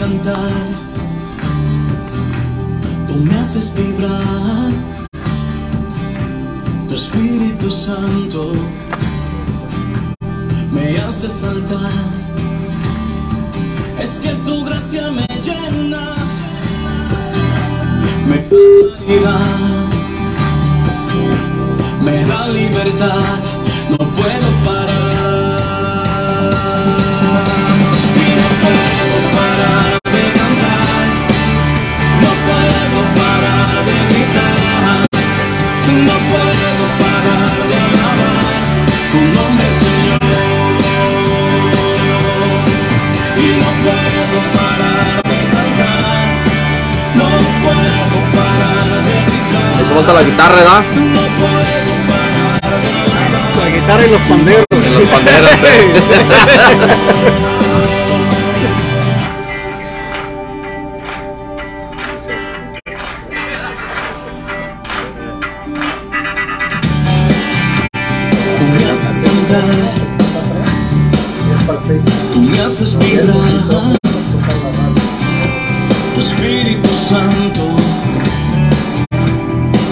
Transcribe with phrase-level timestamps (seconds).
[0.00, 0.66] Cantar,
[3.06, 4.72] tú me haces vibrar,
[6.88, 8.52] tu Espíritu Santo
[10.72, 12.08] me hace saltar.
[14.00, 16.06] Es que tu gracia me llena,
[18.26, 19.86] me da claridad,
[22.02, 23.38] me da libertad,
[23.90, 24.79] no puedo parar.
[50.12, 50.82] La guitarra, ¿verdad?
[53.62, 54.64] La guitarra y los panderos.
[54.70, 55.50] En los panderos.
[76.60, 77.62] Espíritu Santo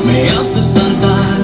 [0.05, 1.41] me hace saltar,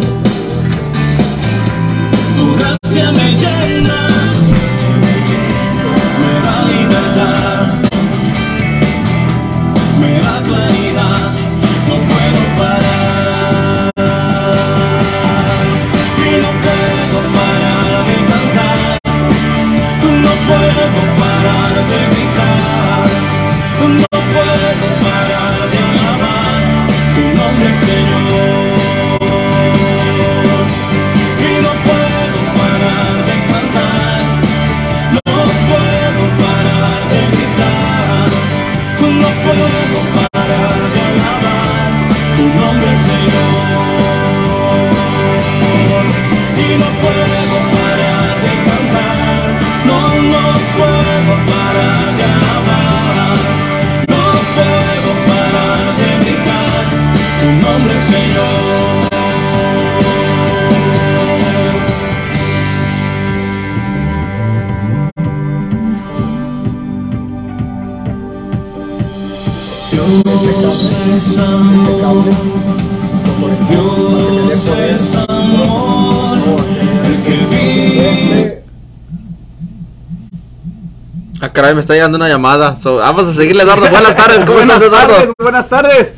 [82.04, 82.76] llegando una llamada.
[82.76, 83.88] So, vamos a seguirle, Eduardo.
[83.88, 85.14] Buenas tardes, ¿cómo buenas estás, Eduardo?
[85.14, 86.14] tardes, buenas tardes.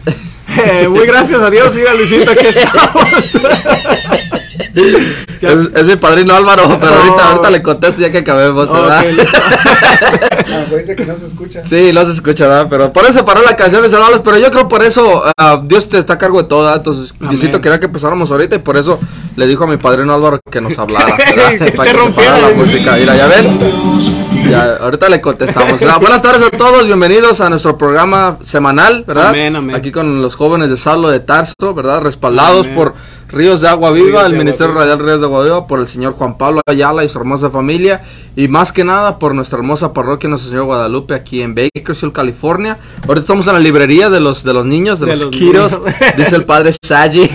[0.49, 3.05] Eh, muy gracias a Dios, siga Luisito, aquí estamos.
[5.41, 6.99] Es, es mi padrino Álvaro, pero Oh.
[6.99, 9.01] ahorita, ahorita le contesto ya que acabemos, ¿verdad?
[9.07, 9.39] Ok, listo.
[10.49, 11.63] Ah, pues dice que no se escucha.
[11.67, 12.67] Sí, los escucha, ¿verdad?
[12.71, 14.21] Pero por eso paró la canción, mis hermanos.
[14.25, 16.77] Pero yo creo por eso ah, Dios te está a cargo de todo, ¿verdad?
[16.79, 17.31] Entonces, Amén.
[17.31, 18.99] Diosito quería que empezáramos ahorita y por eso
[19.35, 22.97] le dijo a mi padrino Álvaro que nos hablara, Para que se la música.
[22.97, 23.59] Mira, ya ven.
[24.51, 25.81] Ya, ahorita le contestamos.
[26.01, 29.29] Buenas tardes a todos, bienvenidos a nuestro programa semanal, ¿verdad?
[29.29, 29.77] Amén, amén.
[29.77, 32.03] Aquí con los jóvenes de Sallo de Tarso, ¿verdad?
[32.03, 32.75] Respaldados Amén.
[32.77, 32.95] por
[33.29, 34.85] Ríos de Agua Viva, Ríos el Agua Ministerio Viva.
[34.85, 38.03] Radial Ríos de Agua Viva, por el señor Juan Pablo Ayala y su hermosa familia,
[38.37, 42.79] y más que nada por nuestra hermosa parroquia Nuestro Señor Guadalupe aquí en Bakersfield, California.
[43.09, 45.83] Ahorita estamos en la librería de los de los niños, de, De los, los
[46.17, 47.29] dice el padre Saji.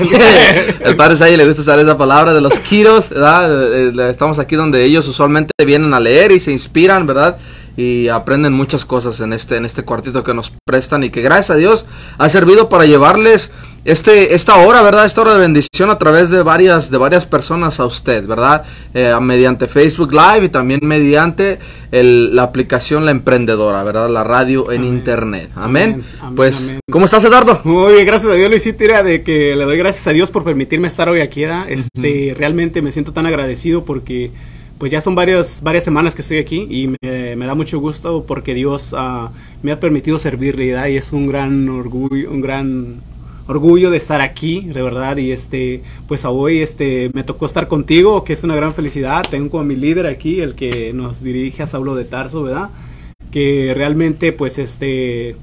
[0.81, 3.73] el padre Saji le gusta usar esa palabra de los kiros, ¿verdad?
[3.73, 7.37] Eh, eh, Estamos aquí donde ellos usualmente vienen a leer y se inspiran, ¿verdad?
[7.77, 11.51] Y aprenden muchas cosas en este en este cuartito que nos prestan y que gracias
[11.51, 11.85] a Dios
[12.17, 13.53] ha servido para llevarles
[13.85, 15.05] este esta hora, ¿verdad?
[15.05, 18.63] Esta hora de bendición a través de varias de varias personas a usted, ¿verdad?
[18.93, 21.59] Eh, mediante Facebook Live y también mediante
[21.91, 24.09] el- la aplicación La Emprendedora, ¿verdad?
[24.09, 24.93] La radio en Amén.
[24.93, 25.49] internet.
[25.55, 26.03] Amén.
[26.21, 26.79] Amén, pues, amén.
[26.91, 27.61] ¿cómo estás, Eduardo?
[27.63, 30.43] Muy bien, gracias a Dios, Luisito, era de que le doy gracias a Dios por
[30.43, 31.65] permitirme estar hoy aquí, ¿verdad?
[31.69, 34.31] Este, realmente me siento tan agradecido porque
[34.81, 38.55] pues ya son varias, varias semanas que estoy aquí y me, da mucho gusto porque
[38.55, 39.29] Dios ah,
[39.61, 40.91] me ha permitido servirle.
[40.91, 42.95] Y es un gran orgullo, un gran
[43.45, 47.67] orgullo de estar aquí, de verdad, y este, pues a hoy este, me tocó estar
[47.67, 51.61] contigo, que es una gran felicidad, tengo como mi líder aquí, el que nos dirige
[51.61, 52.71] a Saulo de Tarso, ¿verdad?
[53.31, 55.35] que realmente pues este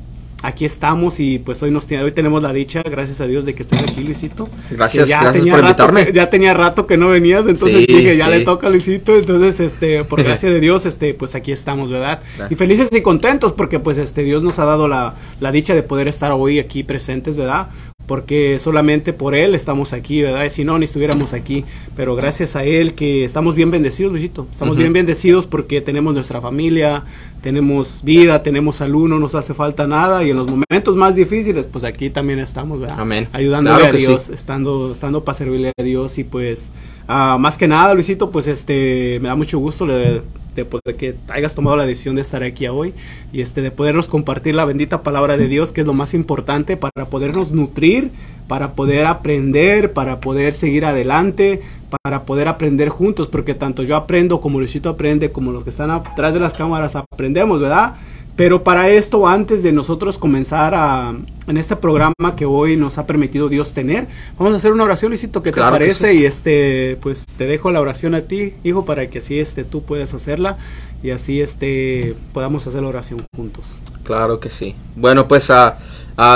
[0.43, 3.55] aquí estamos y pues hoy nos tiene- hoy tenemos la dicha, gracias a Dios, de
[3.55, 4.49] que estés aquí, Luisito.
[4.70, 6.12] Gracias, ya gracias tenía por rato invitarme.
[6.12, 8.31] ya tenía rato que no venías, entonces Sí, dije, ya sí.
[8.31, 12.20] le toca a Luisito, entonces este, por gracia de Dios, este, pues aquí estamos, ¿verdad?
[12.37, 12.52] Gracias.
[12.52, 15.82] Y felices y contentos porque pues este Dios nos ha dado la, la dicha de
[15.82, 17.69] poder estar hoy aquí presentes, ¿verdad?
[18.08, 20.44] Porque solamente por Él estamos aquí, ¿verdad?
[20.46, 21.64] Y si no, ni estuviéramos aquí.
[21.94, 24.49] Pero gracias a Él que estamos bien bendecidos, Luisito.
[24.50, 27.05] Estamos bien bendecidos porque tenemos nuestra familia,
[27.43, 30.25] tenemos vida, tenemos salud, no nos hace falta nada.
[30.25, 32.99] Y en los momentos más difíciles, pues aquí también estamos, ¿verdad?
[32.99, 33.28] Amén.
[33.32, 34.32] Ayudándole Claro a Dios, sí.
[34.32, 36.19] estando, estando para servirle a Dios.
[36.19, 36.72] Y pues,
[37.08, 40.22] ah, más que nada, Luisito, pues este, me da mucho gusto de
[40.64, 42.94] poder que hayas tomado la decisión de estar aquí hoy
[43.32, 46.76] y este de podernos compartir la bendita palabra de Dios, que es lo más importante
[46.76, 48.10] para podernos nutrir,
[48.46, 51.60] para poder aprender, para poder seguir adelante,
[52.02, 55.90] para poder aprender juntos, porque tanto yo aprendo como Luisito aprende, como los que están
[55.90, 57.94] atrás de las cámaras aprendemos, ¿verdad?
[58.38, 61.12] Pero para esto, antes de nosotros comenzar a,
[61.49, 64.06] en este programa que hoy nos ha permitido Dios tener,
[64.38, 66.12] vamos a hacer una oración, Luisito, ¿qué te que parece?
[66.12, 66.20] sí.
[66.20, 69.82] Y este, pues te dejo la oración a ti, hijo, para que así este, tú
[69.82, 70.56] puedas hacerla
[71.02, 73.81] y así este, podamos hacer la oración juntos.
[74.05, 74.76] Claro que sí.
[74.94, 75.76] Bueno, pues ah,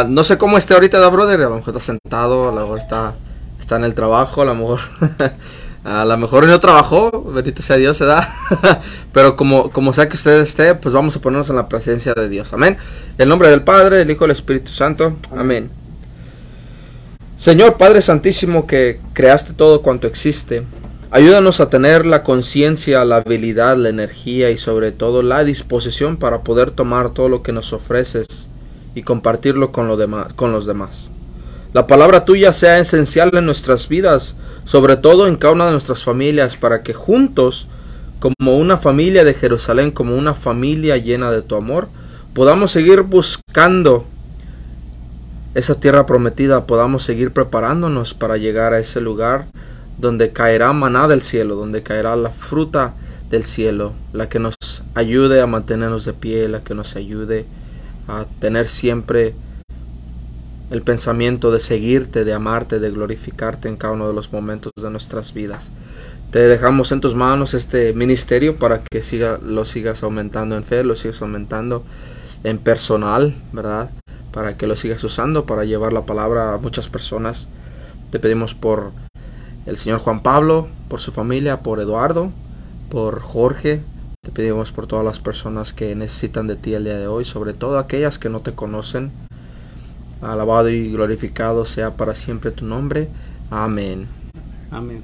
[0.08, 1.42] no sé cómo esté ahorita, da brother.
[1.42, 3.14] A lo mejor está sentado, a lo mejor está,
[3.60, 4.80] está en el trabajo, a lo mejor.
[5.84, 8.32] A lo mejor no trabajó, bendito sea Dios, se da.
[9.12, 12.28] Pero como, como sea que usted esté, pues vamos a ponernos en la presencia de
[12.28, 12.52] Dios.
[12.52, 12.76] Amén.
[13.18, 15.16] En nombre del Padre, del Hijo y del Espíritu Santo.
[15.36, 15.70] Amén.
[17.42, 20.62] Señor Padre Santísimo que creaste todo cuanto existe,
[21.10, 26.42] ayúdanos a tener la conciencia, la habilidad, la energía y sobre todo la disposición para
[26.42, 28.48] poder tomar todo lo que nos ofreces
[28.94, 31.10] y compartirlo con, lo demás, con los demás.
[31.72, 36.04] La palabra tuya sea esencial en nuestras vidas, sobre todo en cada una de nuestras
[36.04, 37.66] familias, para que juntos,
[38.20, 41.88] como una familia de Jerusalén, como una familia llena de tu amor,
[42.34, 44.04] podamos seguir buscando
[45.54, 49.46] esa tierra prometida, podamos seguir preparándonos para llegar a ese lugar
[49.98, 52.94] donde caerá maná del cielo, donde caerá la fruta
[53.30, 54.54] del cielo, la que nos
[54.94, 57.46] ayude a mantenernos de pie, la que nos ayude
[58.08, 59.34] a tener siempre
[60.72, 64.88] el pensamiento de seguirte, de amarte, de glorificarte en cada uno de los momentos de
[64.88, 65.70] nuestras vidas.
[66.30, 70.82] Te dejamos en tus manos este ministerio para que siga, lo sigas aumentando en fe,
[70.82, 71.84] lo sigas aumentando
[72.42, 73.90] en personal, ¿verdad?
[74.32, 77.48] Para que lo sigas usando para llevar la palabra a muchas personas.
[78.10, 78.92] Te pedimos por
[79.66, 82.30] el señor Juan Pablo, por su familia, por Eduardo,
[82.88, 83.82] por Jorge.
[84.22, 87.52] Te pedimos por todas las personas que necesitan de ti el día de hoy, sobre
[87.52, 89.12] todo aquellas que no te conocen.
[90.22, 93.08] Alabado y glorificado sea para siempre tu nombre.
[93.50, 94.06] Amén.
[94.70, 95.02] Amén.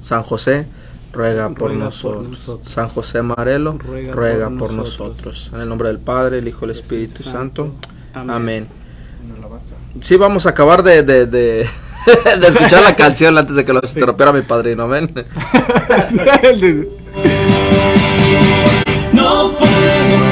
[0.00, 0.66] San José,
[1.12, 2.28] ruega, por, Ruega por nosotros.
[2.30, 2.72] nosotros.
[2.72, 5.16] San José Marelo, Ruega ruega, por por, nosotros.
[5.26, 5.50] nosotros.
[5.54, 7.74] En el nombre del Padre, el Hijo y el Espíritu Santo.
[8.14, 8.66] Amén.
[10.00, 11.68] Sí, vamos a acabar de, de, de,
[12.40, 14.84] de escuchar la canción antes de que lo estropeara mi padrino.
[14.84, 15.12] Amén.
[19.12, 20.31] No puedo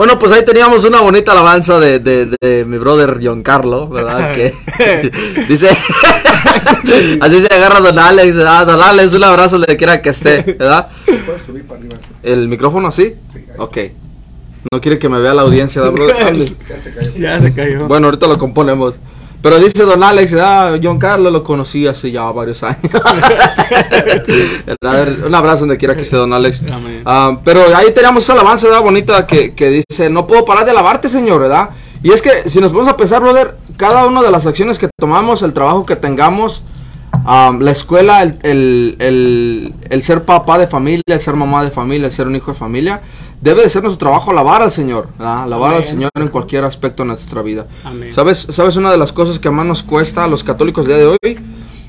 [0.00, 4.32] Bueno, pues ahí teníamos una bonita alabanza de, de, de mi brother Giancarlo, ¿verdad?
[4.32, 4.50] Que
[5.46, 5.68] dice,
[7.20, 8.66] así se agarra Don Alex, ¿verdad?
[8.66, 10.88] Don Alex, un abrazo donde quiera que esté, ¿verdad?
[11.04, 11.98] ¿Puedes subir para arriba?
[12.22, 13.12] ¿El micrófono sí?
[13.30, 13.78] Sí, ahí Ok.
[14.72, 16.54] No quiere que me vea la audiencia, ¿verdad, brother?
[16.66, 17.10] Ya se cayó.
[17.18, 17.86] Ya se cayó.
[17.86, 18.98] Bueno, ahorita lo componemos.
[19.42, 22.78] Pero dice Don Alex, ah, John Carlos lo conocí hace ya varios años.
[25.26, 26.62] Un abrazo donde quiera que esté Don Alex.
[27.04, 28.82] Ah, pero ahí teníamos esa alabanza ¿verdad?
[28.82, 31.70] bonita que, que dice, no puedo parar de alabarte, Señor, ¿verdad?
[32.02, 34.88] Y es que si nos ponemos a pensar, brother, cada una de las acciones que
[34.98, 36.62] tomamos, el trabajo que tengamos,
[37.12, 41.70] ah, la escuela, el, el- el- el ser papá de familia, el ser mamá de
[41.70, 43.00] familia, el ser un hijo de familia,
[43.40, 45.44] debe de ser nuestro trabajo alabar al Señor, ¿verdad?
[45.44, 45.84] alabar al.
[45.84, 47.66] Señor en cualquier aspecto de nuestra vida.
[47.84, 48.12] Amén.
[48.12, 51.06] ¿Sabes, ¿Sabes una de las cosas que más nos cuesta a los católicos día de
[51.06, 51.38] hoy?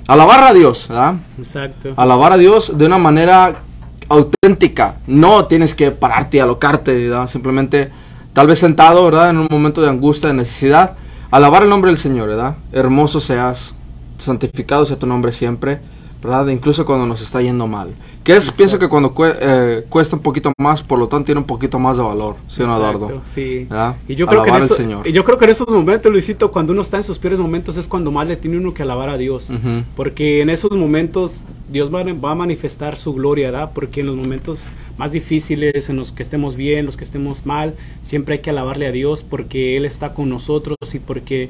[0.07, 1.15] Alabar a Dios, ¿verdad?
[1.37, 1.93] Exacto.
[1.97, 3.61] Alabar a Dios de una manera
[4.09, 4.97] auténtica.
[5.07, 7.27] No tienes que pararte y alocarte, ¿verdad?
[7.27, 7.91] Simplemente,
[8.33, 9.29] tal vez sentado, ¿verdad?
[9.29, 10.95] En un momento de angustia, de necesidad,
[11.29, 12.55] alabar el nombre del Señor, ¿verdad?
[12.71, 13.73] Hermoso seas,
[14.17, 15.79] santificado sea tu nombre siempre,
[16.21, 16.47] ¿verdad?
[16.47, 17.93] Incluso cuando nos está yendo mal.
[18.23, 21.39] Que es, pienso que cuando cue- eh, cuesta un poquito más, por lo tanto tiene
[21.41, 23.21] un poquito más de valor, ¿sí Exacto, Eduardo?
[23.25, 23.67] Sí.
[24.07, 25.07] Y yo creo, que en Alabar al eso- Señor.
[25.07, 27.77] y yo creo que en esos momentos, Luisito, cuando uno está en sus peores momentos
[27.77, 29.51] es cuando más le tiene uno que alabar a Dios.
[29.95, 33.71] Porque en esos momentos Dios va, va a manifestar su gloria, ¿verdad?
[33.73, 34.65] Porque en los momentos
[34.99, 38.85] más difíciles, en los que estemos bien, los que estemos mal, siempre hay que alabarle
[38.85, 41.49] a Dios porque Él está con nosotros y porque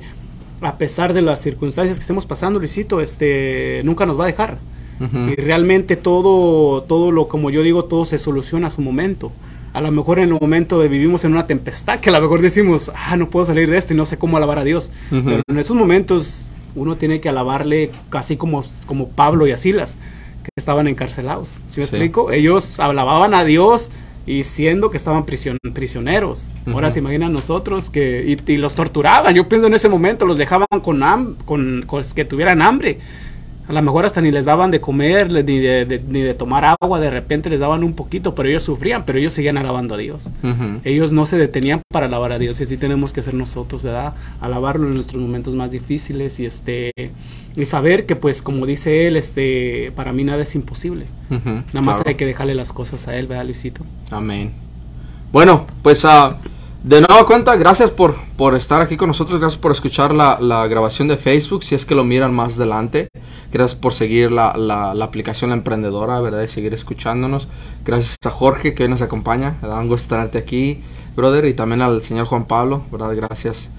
[0.62, 4.58] a pesar de las circunstancias que estemos pasando, Luisito, este, nunca nos va a dejar.
[5.02, 5.18] Ujú.
[5.32, 9.32] Y realmente todo, todo lo, como yo digo, todo se soluciona a su momento.
[9.74, 12.42] A lo mejor en el momento de vivimos en una tempestad, que a lo mejor
[12.42, 14.92] decimos, ah, no puedo salir de esto y no sé cómo alabar a Dios.
[15.12, 15.24] Ujú.
[15.26, 19.98] Pero en esos momentos uno tiene que alabarle casi como, como Pablo y Asilas,
[20.44, 21.62] que estaban encarcelados.
[21.68, 21.96] ¿Sí me Sí.
[21.96, 22.32] explico?
[22.32, 23.92] Ellos alababan a Dios
[24.28, 26.48] y siendo que estaban prision- prisioneros.
[26.68, 26.94] Ahora Ujú.
[26.96, 29.34] te imaginas nosotros que y, y los torturaban.
[29.34, 33.00] Yo pienso en ese momento los dejaban con, ham- con, con que tuvieran hambre.
[33.72, 36.76] A lo mejor hasta ni les daban de comer, ni de, de- ni de tomar
[36.82, 39.98] agua, de repente les daban un poquito, pero ellos sufrían, pero ellos seguían alabando a
[39.98, 40.30] Dios.
[40.84, 44.14] Ellos no se detenían para alabar a Dios y así tenemos que ser nosotros, ¿verdad?
[44.42, 46.92] Alabarlo en nuestros momentos más difíciles y este
[47.56, 51.06] y saber que pues como dice él, este para mí nada es imposible.
[51.30, 52.10] Nada más Claro.
[52.10, 53.86] hay que dejarle las cosas a él, ¿verdad, Luisito?
[54.10, 54.52] Amén.
[55.32, 56.36] Bueno, pues ah,
[56.84, 60.68] de nueva cuenta, gracias por, por estar aquí con nosotros, gracias por escuchar la, la
[60.68, 63.08] grabación de Facebook, si es que lo miran más adelante.
[63.52, 66.42] Gracias por seguir la, la, la aplicación La Emprendedora, ¿verdad?
[66.44, 67.48] Y seguir escuchándonos.
[67.86, 69.80] Gracias a Jorge que hoy nos acompaña, ¿verdad?
[69.80, 70.82] Un gusto tenerte aquí,
[71.16, 73.14] brother, y también al señor Juan Pablo, ¿verdad?
[73.16, 73.70] Gracias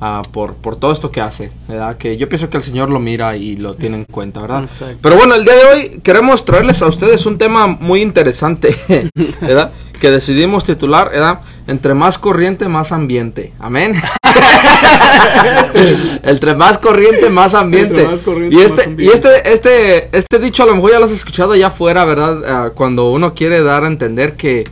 [0.00, 1.96] ah, por, por todo esto que hace, ¿verdad?
[1.96, 4.62] Que yo pienso que el Señor lo mira y lo tiene en cuenta, ¿verdad?
[4.62, 4.98] Exacto.
[5.02, 8.76] Pero bueno, el día de hoy queremos traerles a ustedes un tema muy interesante,
[9.40, 9.72] ¿verdad?
[10.00, 11.40] Que decidimos titular, ¿verdad?
[11.66, 13.52] Entre más corriente, más ambiente.
[13.58, 13.94] Amén.
[16.22, 17.94] Entre más corriente, más ambiente.
[18.00, 20.98] Entre más corriente, y más este, y este, este, este dicho a lo mejor ya
[20.98, 22.42] lo has escuchado allá afuera, ¿verdad?
[22.46, 24.64] Ah, cuando uno quiere dar a entender que,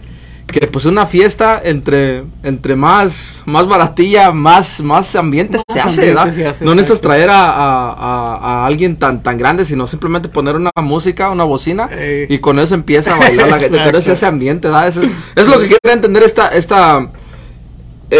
[0.46, 6.14] que pues una fiesta entre, entre más, más baratilla, más, más ambiente Más se hace,
[6.32, 10.28] se hace, no necesitas traer a, a- a- a alguien tan, tan grande, sino simplemente
[10.28, 12.26] poner una música, una bocina, Ey.
[12.28, 13.78] y con eso empieza a bailar la gente.
[13.84, 14.88] Pero es ese ambiente, ¿verdad?
[14.88, 17.08] Eso es, es lo que quiere entender esta, esta, es-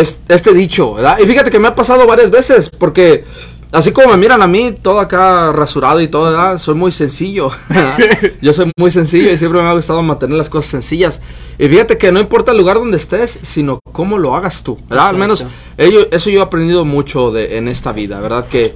[0.01, 1.19] este dicho, ¿verdad?
[1.23, 3.25] Y fíjate que me ha pasado varias veces, porque
[3.73, 6.59] así como me miran a mí, todo acá rasurado y todo, ¿verdad?
[6.59, 7.51] Soy muy sencillo.
[7.69, 7.99] ¿verdad?
[8.41, 11.21] Yo soy muy sencillo y siempre me ha gustado mantener las cosas sencillas.
[11.59, 15.09] Y fíjate que no importa el lugar donde estés, sino cómo lo hagas tú, ¿verdad?
[15.09, 15.45] Al menos
[15.77, 18.47] ello- eso yo he aprendido mucho de, en esta vida, ¿verdad?
[18.49, 18.75] Que,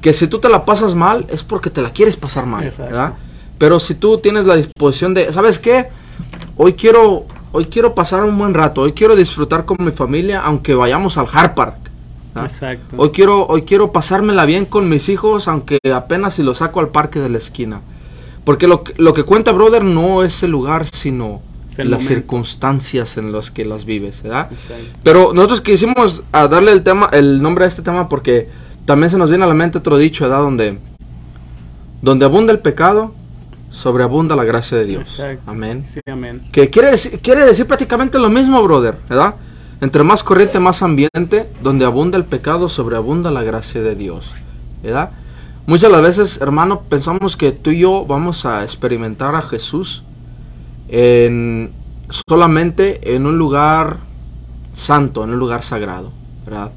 [0.00, 2.92] que si tú te la pasas mal, es porque te la quieres pasar mal, Exacto.
[2.92, 3.14] ¿verdad?
[3.58, 5.88] Pero si tú tienes la disposición de, ¿sabes qué?
[6.56, 10.74] Hoy quiero, hoy quiero pasar un buen rato, hoy quiero disfrutar con mi familia, aunque
[10.74, 11.76] vayamos al Hard Park.
[12.34, 12.42] ¿ah?
[12.42, 12.96] Exacto.
[12.98, 16.88] Hoy quiero, hoy quiero pasármela bien con mis hijos, aunque apenas si los saco al
[16.88, 17.80] parque de la esquina.
[18.44, 21.42] Porque lo, que- lo que cuenta, brother, no es el lugar, sino
[21.76, 22.14] el las momento.
[22.20, 24.48] circunstancias en las que las vives, ¿verdad?
[24.50, 24.84] Exacto.
[25.04, 28.48] Pero nosotros quisimos a darle el tema, el nombre a este tema porque
[28.84, 30.40] también se nos viene a la mente otro dicho, ¿verdad?
[30.40, 30.78] Donde,
[32.02, 33.12] donde abunda el pecado,
[33.78, 35.20] sobreabunda la gracia de Dios.
[35.20, 35.50] Exacto.
[35.50, 35.84] Amén.
[35.86, 36.42] Sí, amén.
[36.50, 39.36] Que quiere decir, quiere decir prácticamente lo mismo, brother, ¿verdad?
[39.80, 44.32] Entre más corriente, más ambiente, donde abunda el pecado, sobreabunda la gracia de Dios,
[44.82, 45.10] ¿verdad?
[45.66, 50.02] Muchas de las veces, hermano, pensamos que tú y yo vamos a experimentar a Jesús
[50.88, 51.70] en
[52.26, 53.98] solamente en un lugar
[54.72, 56.10] santo, en un lugar sagrado,
[56.44, 56.72] ¿verdad?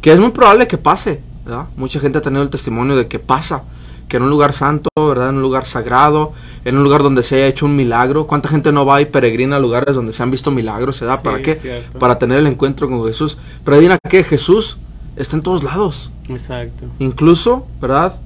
[0.00, 1.66] Que es muy probable que pase, ¿verdad?
[1.76, 3.64] Mucha gente ha tenido el testimonio de que pasa,
[4.10, 5.30] que en un lugar santo, ¿verdad?
[5.30, 6.32] En un lugar sagrado,
[6.64, 8.26] en un lugar donde se haya hecho un milagro.
[8.26, 11.18] ¿Cuánta gente no va y peregrina a lugares donde se han visto milagros, ¿verdad?
[11.18, 11.54] Sí, ¿Para qué?
[11.54, 11.98] cierto.
[11.98, 13.38] Para tener el encuentro con Jesús.
[13.64, 14.78] Pero adivina que Jesús
[15.14, 16.10] está en todos lados.
[16.28, 16.86] Exacto.
[16.98, 18.16] Incluso, ¿verdad?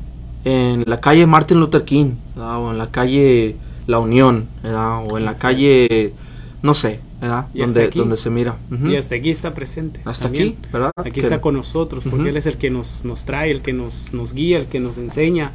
[0.45, 2.59] En la calle Martin Luther King, ¿verdad?
[2.61, 5.05] O en la calle La Unión, ¿verdad?
[5.07, 6.15] O en la calle,
[6.63, 7.47] no sé, ¿verdad?
[7.55, 7.99] Y hasta Donde, aquí.
[7.99, 8.57] donde se mira.
[8.85, 10.01] Y hasta aquí está presente.
[10.05, 10.57] Hasta también.
[10.59, 10.91] aquí, ¿verdad?
[10.97, 12.29] Aquí Que- está con nosotros, porque.
[12.29, 14.99] Él es el que nos, nos trae, el que nos, nos guía, el que nos
[14.99, 15.53] enseña,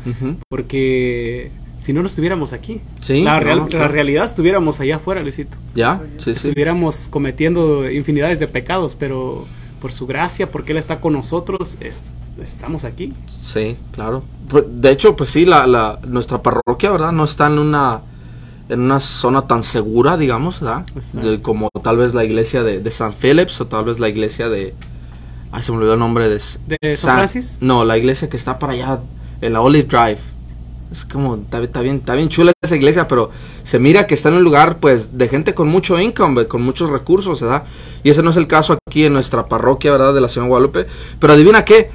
[0.59, 2.81] porque si no, no estuviéramos aquí.
[3.01, 3.85] Sí, la, no, real- claro.
[3.85, 5.55] la realidad estuviéramos allá afuera, Luisito.
[5.75, 6.01] ¿Ya?
[6.17, 6.47] Sí, sí.
[6.47, 9.45] Estuviéramos cometiendo infinidades de pecados, pero
[9.81, 12.03] por su gracia, porque Él está con nosotros, es-
[12.41, 13.13] estamos aquí.
[13.27, 14.23] Sí, claro.
[14.49, 17.11] Pues, de hecho, pues sí, la, la, nuestra parroquia, ¿verdad?
[17.13, 18.01] No está en una
[18.69, 20.85] en una zona tan segura, digamos, ¿verdad?
[21.13, 24.47] De- como tal vez la iglesia de, de San Phillips o tal vez la iglesia
[24.47, 24.73] de...
[25.51, 26.39] Ay, se me olvidó el nombre de...
[26.67, 27.57] ¿De San Francis?
[27.61, 28.99] No, la iglesia que está para allá,
[29.41, 30.19] en la Olive Drive.
[30.91, 33.29] Es como, está, está bien, está bien chula esa iglesia, pero
[33.63, 36.89] se mira que está en un lugar, pues, de gente con mucho income, con muchos
[36.89, 37.63] recursos, ¿verdad?
[38.03, 40.13] Y ese no es el caso aquí en nuestra parroquia, ¿verdad?
[40.13, 40.87] De la ciudad de Guadalupe.
[41.19, 41.91] Pero adivina qué.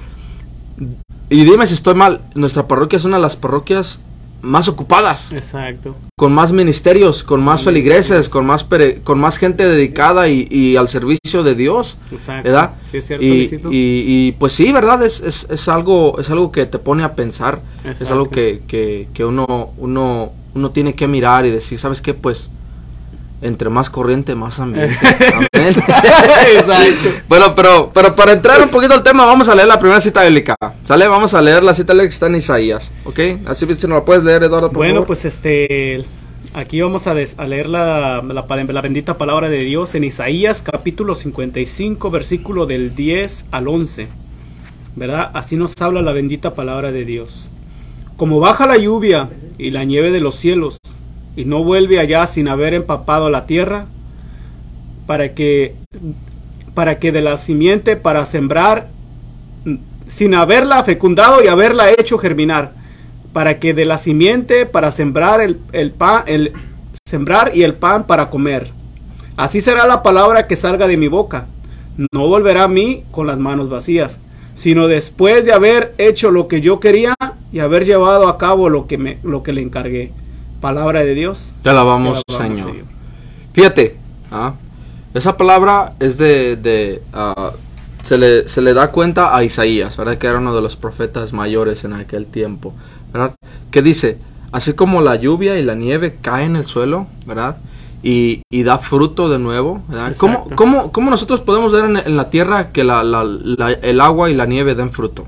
[1.29, 2.21] Y dime si estoy mal.
[2.35, 4.01] Nuestra parroquia es una de las parroquias
[4.45, 5.97] más ocupadas, Exacto.
[6.17, 10.77] con más ministerios, con más feligreses, con más, pere- con más gente dedicada y, y
[10.77, 11.97] al servicio de Dios.
[12.13, 12.49] Exacto.
[12.49, 12.71] ¿verdad?
[12.85, 13.73] Sí, es cierto, y, Luisito.
[13.73, 15.03] y- y, pues sí, ¿verdad?
[15.03, 17.61] Es, es, es algo, es algo que te pone a pensar.
[17.85, 18.13] Es Exacto.
[18.15, 22.15] algo que, que, que uno, uno, uno tiene que mirar y decir, ¿sabes qué?
[22.15, 22.51] Pues
[23.45, 24.97] entre más corriente, más ambiente.
[25.53, 27.11] Exacto.
[27.29, 30.23] bueno, pero, pero para entrar un poquito al tema, vamos a leer la primera cita
[30.25, 30.57] bíblica.
[30.85, 31.07] ¿Sale?
[31.07, 32.91] Vamos a leer la cita bíblica que está en Isaías.
[33.05, 33.21] ¿Ok?
[33.47, 35.07] Así si nos la puedes leer, Eduardo, por Bueno, favor.
[35.09, 36.05] pues este,
[36.55, 40.63] aquí vamos a, des- a leer la, la, la bendita palabra de Dios en Isaías
[40.63, 44.09] capítulo 55, versículo del 10 al 11.
[44.97, 45.31] ¿Verdad?
[45.35, 47.51] Así nos habla la bendita palabra de Dios.
[48.17, 50.79] Como baja la lluvia y la nieve de los cielos
[51.37, 53.87] y no vuelve allá sin haber empapado la tierra,
[55.07, 55.75] para que,
[56.75, 58.89] para que de la simiente para sembrar,
[60.07, 62.73] sin haberla fecundado y haberla hecho germinar,
[63.33, 66.53] para que de la simiente para sembrar el, el pan, el
[67.05, 68.71] sembrar y el pan para comer.
[69.37, 71.47] Así será la palabra que salga de mi boca.
[72.13, 74.21] No volverá a mí con las manos vacías,
[74.55, 77.15] sino después de haber hecho lo que yo quería
[77.53, 80.13] y haber llevado a cabo lo que me lo que le encargué.
[80.65, 81.55] Palabra de Dios.
[81.63, 82.77] Te alabamos, Te alabamos, Señor.
[83.53, 83.99] Fíjate,
[84.31, 84.55] ¿ah?
[85.13, 86.57] esa palabra es de...
[86.57, 87.51] de, ah,
[88.03, 90.17] se, le, se le da cuenta a Isaías, ¿verdad?
[90.17, 92.73] Que era uno de los profetas mayores en aquel tiempo,
[93.13, 93.35] ¿verdad?
[93.71, 94.19] Que dice,
[94.53, 97.57] así como la lluvia y la nieve caen en el suelo, ¿verdad?
[98.03, 100.15] Y, y da fruto de nuevo, ¿verdad?
[100.19, 104.01] ¿Cómo, cómo, cómo nosotros podemos ver en, en la tierra que la- la- la- el
[104.01, 105.27] agua y la nieve den fruto?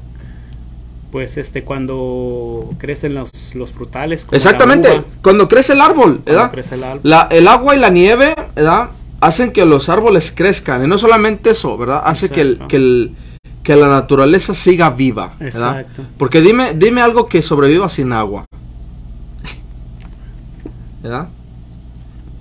[1.17, 4.27] Pues este cuando crecen los, los frutales.
[4.33, 6.51] Exactamente, uva, cuando crece el árbol, cuando ¿verdad?
[6.51, 7.01] crece el árbol.
[7.05, 8.91] La- el agua y la nieve, ¿verdad?
[9.23, 10.85] Hacen que los árboles crezcan.
[10.85, 12.03] Y no solamente eso, ¿verdad?
[12.05, 13.15] Hace que, el, que, el-
[13.63, 15.81] que la naturaleza siga viva, ¿verdad?
[15.81, 16.03] Exacto.
[16.19, 18.45] Porque dime, dime algo que sobreviva sin agua.
[21.03, 21.29] ¿Verdad?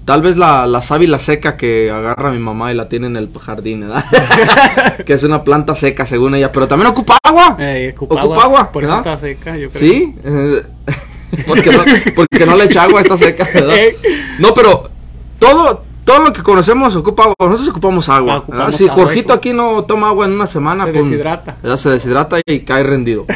[0.05, 3.31] Tal vez la, la sábila seca que agarra mi mamá y la tiene en el
[3.33, 4.05] jardín, ¿verdad?
[5.05, 7.57] que es una planta seca según ella, pero también ocupa agua.
[7.59, 9.81] Eh, ocupa, Ocupa agua, Por eso está seca, yo creo.
[9.81, 10.63] Sí, eh,
[11.47, 11.83] porque, no,
[12.15, 13.75] porque no le echa agua, está seca, ¿verdad?
[14.39, 14.91] No, pero
[15.39, 17.35] todo, todo lo que conocemos ocupa agua.
[17.39, 18.45] Nosotros ocupamos agua.
[18.51, 18.71] Ah.
[18.71, 21.57] Si agua, Jorgito aquí no toma agua en una semana, Se pum, deshidrata.
[21.61, 21.77] ¿verdad?
[21.77, 23.25] Se deshidrata y cae rendido.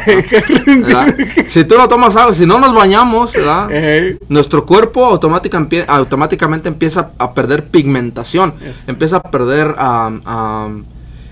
[1.48, 3.68] Si tú no tomas agua, si no nos bañamos, ¿verdad?
[4.28, 8.54] Nuestro cuerpo automáticamente empieza a perder pigmentación,
[8.86, 9.74] empieza a perder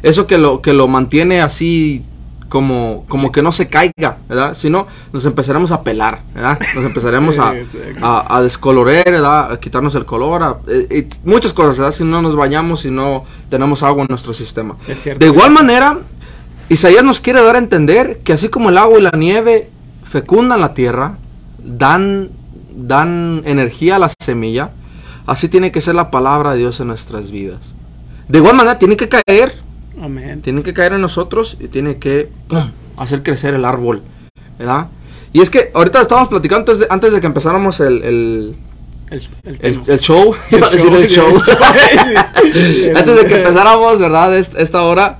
[0.03, 2.05] eso que lo que lo mantiene así
[2.49, 4.55] como como que no se caiga, ¿verdad?
[4.55, 6.59] Si no nos empezaremos a pelar, ¿verdad?
[6.75, 7.55] Nos empezaremos a,
[8.03, 9.53] a, a descolorar, ¿verdad?
[9.53, 11.93] A quitarnos el color, a- eh, y muchas cosas, ¿verdad?
[11.93, 14.77] Si no nos bañamos, si no tenemos agua en nuestro sistema.
[14.87, 15.21] Es cierto.
[15.25, 15.99] De igual manera,
[16.71, 19.71] Isaías nos quiere dar a entender que así como el agua y la nieve
[20.05, 21.17] fecundan la tierra,
[21.63, 22.31] dan,
[22.75, 24.71] dan energía a la semilla,
[25.27, 27.75] así tiene que ser la palabra de Dios en nuestras vidas.
[28.29, 29.55] De igual manera, tiene que caer,
[30.03, 30.43] amén.
[30.43, 32.71] tiene que caer en nosotros y tiene que ¡pum!
[32.97, 34.03] hacer crecer el árbol,
[34.59, 34.89] ¿verdad?
[35.33, 38.57] Y es que ahorita estábamos platicando antes de, antes de que empezáramos el, el,
[39.11, 39.85] El, el el, tema.
[39.87, 41.27] el show, iba a decir el show.
[42.45, 44.37] El- Antes de que empezáramos, ¿verdad?
[44.37, 45.19] Est- Esta hora,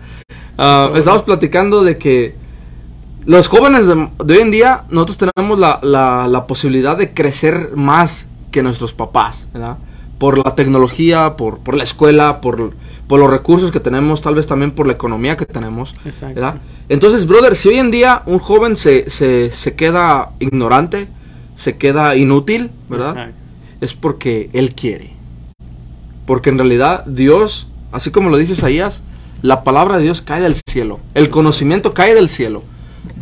[0.97, 2.35] estamos platicando de que
[3.27, 7.73] los jóvenes de, de hoy en día, nosotros tenemos la, la- la posibilidad de crecer
[7.75, 9.77] más que nuestros papás, ¿verdad?
[10.19, 12.73] Por la tecnología, por, por la escuela, por,
[13.09, 16.35] por los recursos que tenemos, tal vez también por la economía que tenemos, Exacto.
[16.35, 16.61] ¿verdad?
[16.91, 21.09] Entonces, brother, si hoy en día un joven se, se, se queda ignorante,
[21.57, 23.11] se queda inútil, ¿verdad?
[23.11, 23.35] Exacto.
[23.81, 25.11] es porque Él quiere.
[26.27, 29.03] Porque en realidad Dios, así como lo dice Isaías,
[29.41, 31.01] la palabra de Dios cae del cielo.
[31.15, 32.63] El conocimiento cae del cielo.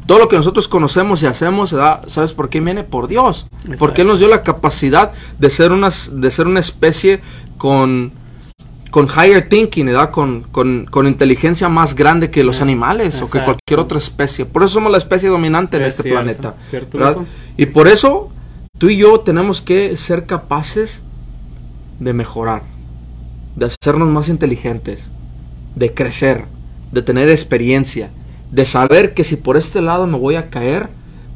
[0.06, 2.82] Todo lo que nosotros conocemos y hacemos, se da, ¿sabes por qué viene?
[2.82, 3.46] Por Dios.
[3.78, 7.20] Porque Él nos dio la capacidad de ser, unas, de ser una especie
[7.56, 8.12] con,
[8.96, 10.10] con higher thinking, ¿verdad?
[10.10, 13.44] Con, con, con inteligencia más grande que los Es- animales o que exacto.
[13.44, 14.46] cualquier otra especie.
[14.46, 16.54] Por eso somos la especie dominante en Es este cierto, planeta.
[16.64, 17.26] cierto eso.
[17.58, 18.30] Y por eso
[18.78, 21.02] tú y yo tenemos que ser capaces
[22.00, 22.62] de mejorar,
[23.54, 25.10] de hacernos más inteligentes,
[25.74, 26.46] de crecer,
[26.90, 28.08] de tener experiencia,
[28.50, 30.88] de saber que si por este lado me voy a caer,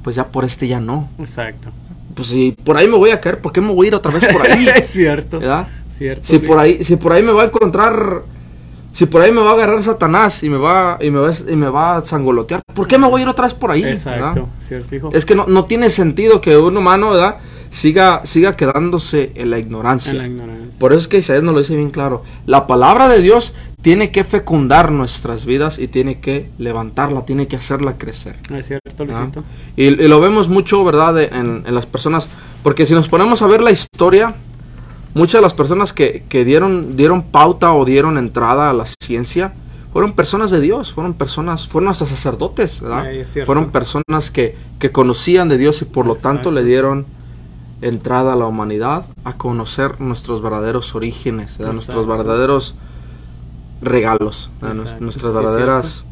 [0.03, 1.11] pues ya por este ya no.
[1.19, 1.69] Exacto.
[2.15, 4.13] Pues si por ahí me voy a caer, ¿por qué me voy a ir otra
[4.13, 4.67] vez por ahí?
[4.75, 5.41] es cierto.
[5.41, 5.69] ¿Verdad?
[6.01, 6.25] Cierto.
[6.27, 8.23] Si por ahí, si por ahí me va a encontrar
[8.93, 11.55] Si por ahí me va a agarrar Satanás y me va, y me va, y
[11.55, 13.85] me va a sangolotear, ¿por qué me voy a ir otra vez por ahí?
[13.85, 14.45] Exacto, ¿verdad?
[14.59, 15.11] ¿cierto, hijo?
[15.13, 17.37] Es que no, no tiene sentido que un humano, ¿verdad?
[17.71, 20.11] Siga, siga quedándose en la ignorancia.
[20.11, 20.79] En la ignorancia.
[20.81, 22.25] Por eso es que Isaías nos lo dice bien claro.
[22.47, 27.55] La palabra de Dios tiene que fecundar nuestras vidas y tiene que levantarla, tiene que
[27.55, 28.41] hacerla crecer.
[28.53, 29.07] Es cierto, ¿ah?
[29.07, 29.45] Luisito.
[29.77, 31.15] Y, y lo vemos mucho, ¿verdad?
[31.15, 32.29] de- en, en las personas.
[32.65, 34.35] Porque si nos ponemos a ver la historia,
[35.15, 39.53] muchas de las personas que, que dieron, dieron pauta o dieron entrada a la ciencia
[39.93, 43.07] fueron personas de Dios, fueron personas, fueron hasta sacerdotes, ¿verdad?
[43.25, 43.47] Cierto.
[43.47, 47.07] fueron personas que, que conocían de Dios y por lo tanto le dieron
[47.83, 52.77] entrada a la humanidad a conocer nuestros verdaderos orígenes, nuestros verdaderos
[53.81, 56.05] regalos, nuestras sí, verdaderas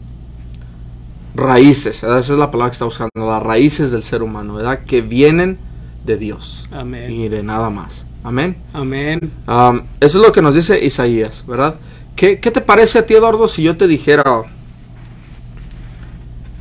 [1.34, 2.18] raíces, ¿verdad?
[2.18, 4.80] esa es la palabra que está buscando, las raíces del ser humano, ¿verdad?
[4.86, 5.58] Que vienen
[6.04, 7.12] de Dios Amén.
[7.12, 8.06] y de nada más.
[8.22, 8.56] Amén.
[8.72, 9.30] Amén.
[9.46, 11.76] Am, eso es lo que nos dice Isaías, ¿verdad?
[12.16, 14.44] ¿Qué, qué te parece a ti, Eduardo, si yo te dijera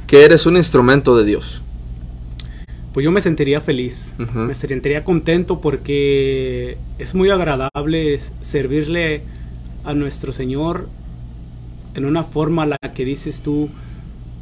[0.05, 1.61] que eres un instrumento de Dios?
[2.93, 9.21] Pues yo me sentiría feliz, me sentiría contento porque es muy agradable servirle
[9.83, 10.89] a nuestro Señor
[11.93, 13.69] en una forma a la que dices tú,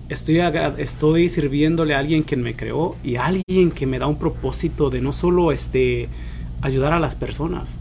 [0.08, 0.40] estoy,
[0.78, 4.90] estoy sirviéndole a alguien que me creó y a alguien que me da un propósito
[4.90, 6.08] de no solo este,
[6.66, 7.80] ayudar a las personas,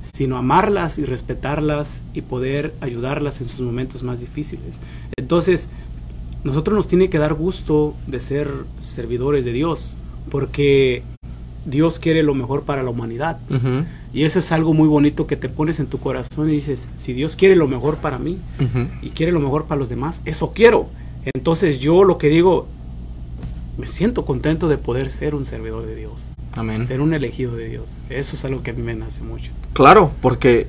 [0.00, 4.80] sino amarlas y respetarlas y poder ayudarlas en sus momentos más difíciles.
[5.16, 5.68] Entonces,
[6.44, 9.96] nosotros nos tiene que dar gusto de ser servidores de Dios,
[10.30, 11.02] porque
[11.66, 13.38] Dios quiere lo mejor para la humanidad.
[14.12, 17.14] Y eso es algo muy bonito que te pones en tu corazón y dices, si
[17.14, 18.38] Dios quiere lo mejor para mí
[19.02, 20.86] y quiere lo mejor para los demás, eso quiero.
[21.34, 22.68] Entonces yo lo que digo,
[23.82, 26.86] me siento contento de poder ser un servidor de Dios, Amén.
[26.86, 27.98] ser un elegido de Dios.
[28.10, 29.50] Eso es algo que a mí me nace mucho.
[29.72, 30.68] Claro, porque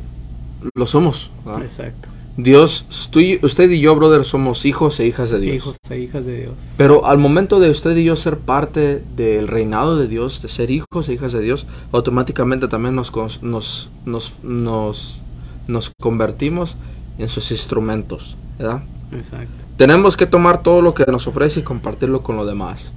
[0.74, 1.30] lo somos.
[1.46, 1.62] ¿verdad?
[1.62, 2.10] Exacto.
[2.38, 5.56] Dios, tú y- usted y yo, brother, somos hijos e hijas de Dios.
[5.56, 6.56] Hijos e hijas de Dios.
[6.78, 10.72] Pero al momento de usted y yo ser parte del reinado de Dios, de ser
[10.72, 13.12] hijos e hijas de Dios, automáticamente también nos,
[13.44, 15.22] nos, nos, nos,
[15.68, 16.76] nos convertimos
[17.20, 18.82] en sus instrumentos, ¿verdad?
[19.12, 19.54] Exacto.
[19.78, 22.92] Tenemos que tomar todo lo que nos ofrece y compartirlo con los demás.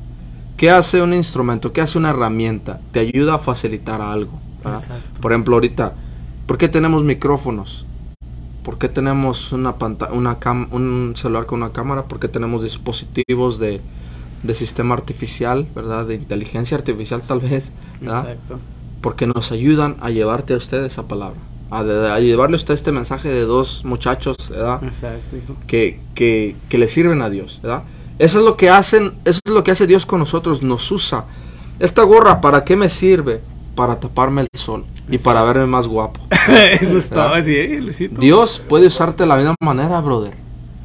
[0.56, 1.72] ¿Qué hace un instrumento?
[1.72, 2.80] ¿Qué hace una herramienta?
[2.92, 4.32] Te ayuda a facilitar algo.
[5.20, 5.92] Por ejemplo, ahorita,
[6.46, 7.84] ¿por qué tenemos micrófonos?
[8.64, 12.04] ¿Por qué tenemos una panta una cam- un celular con una cámara?
[12.04, 13.80] ¿Por qué tenemos dispositivos de,
[14.42, 16.06] de sistema artificial, verdad?
[16.06, 18.30] De inteligencia artificial tal vez, ¿verdad?
[18.30, 18.58] Exacto.
[19.02, 21.38] Porque nos ayudan a llevarte a usted esa palabra.
[21.70, 24.82] A, de- a llevarle a usted este mensaje de dos muchachos, ¿verdad?
[24.84, 25.54] Exacto, hijo.
[25.68, 27.82] que, que, que le sirven a Dios, ¿verdad?
[28.18, 31.24] Eso es lo que hacen, eso es lo que hace Dios con nosotros, nos usa.
[31.78, 33.40] Esta gorra, ¿para qué me sirve?
[33.74, 36.20] Para taparme el sol y para verme más guapo.
[36.80, 38.18] Eso estaba así, ¿eh, Luisito?
[38.18, 40.32] Dios puede usarte de la misma manera, brother.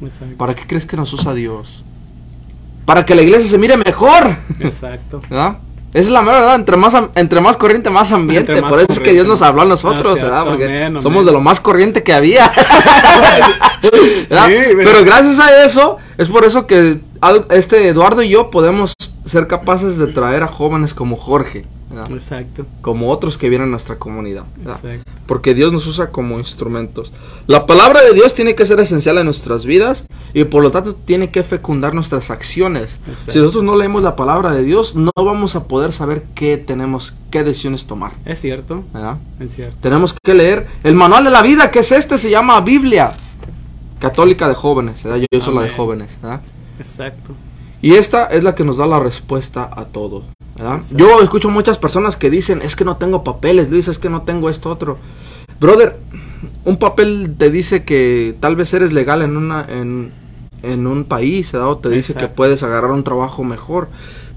[0.02, 0.36] Exacto.
[0.36, 1.82] ¿Para qué crees que nos usa Dios?
[2.84, 5.22] Para que la iglesia se mire mejor, Exacto.
[5.30, 5.58] ¿verdad?
[5.92, 8.58] Esa es la mera verdad, entre más, entre más corriente, más ambiente.
[8.62, 9.12] Más Por eso es que.
[9.12, 10.44] Dios nos habló a nosotros, Ah, ¿verdad?
[10.46, 12.50] Porque somos de lo más corriente que había.
[14.28, 16.98] pero, gracias a eso, es por eso que
[17.50, 18.94] este Eduardo y yo podemos
[19.26, 22.10] ser capaces de traer a jóvenes como Jorge, ¿verdad?
[22.12, 22.66] Exacto.
[22.80, 24.44] como otros que vienen a nuestra comunidad.
[24.56, 24.76] ¿verdad?
[24.84, 25.10] Exacto.
[25.26, 27.12] Porque Dios nos usa como instrumentos.
[27.46, 30.94] La palabra de Dios tiene que ser esencial en nuestras vidas y por lo tanto
[30.94, 33.00] tiene que fecundar nuestras acciones.
[33.06, 33.32] Exacto.
[33.32, 37.14] Si nosotros no leemos la palabra de Dios, no vamos a poder saber qué tenemos,
[37.30, 38.12] qué decisiones tomar.
[38.24, 38.84] Es cierto.
[38.92, 39.18] ¿verdad?
[39.40, 39.76] Es cierto.
[39.80, 43.12] Tenemos que leer el manual de la vida, que es este, se llama Biblia.
[43.98, 45.24] Católica de jóvenes, ¿verdad?
[45.30, 46.18] yo soy la de jóvenes.
[46.20, 46.40] ¿verdad?
[46.78, 47.34] Exacto.
[47.80, 50.22] Y esta es la que nos da la respuesta a todo.
[50.94, 54.22] Yo escucho muchas personas que dicen, es que no tengo papeles, Luis, es que no
[54.22, 54.98] tengo esto otro.
[55.60, 55.98] Brother,
[56.64, 60.12] un papel te dice que tal vez eres legal en una en,
[60.62, 61.70] en un país, ¿verdad?
[61.70, 63.88] o te dice que puedes agarrar un trabajo mejor.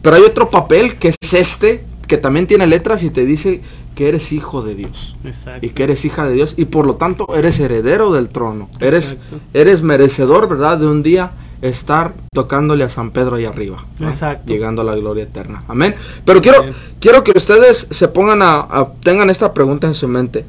[0.01, 3.61] Pero hay otro papel que es este, que también tiene letras y te dice
[3.95, 5.65] que eres hijo de Dios Exacto.
[5.65, 8.69] y que eres hija de Dios y por lo tanto eres heredero del trono.
[8.79, 9.39] Eres, Exacto.
[9.53, 10.77] eres merecedor, ¿verdad?
[10.77, 13.85] De un día estar tocándole a San Pedro ahí arriba.
[13.99, 14.07] ¿no?
[14.07, 14.51] Exacto.
[14.51, 15.63] Llegando a la gloria eterna.
[15.67, 15.95] Amén.
[16.25, 16.63] Pero quiero,
[16.99, 20.45] quiero que ustedes se pongan a, a- tengan esta pregunta en su mente.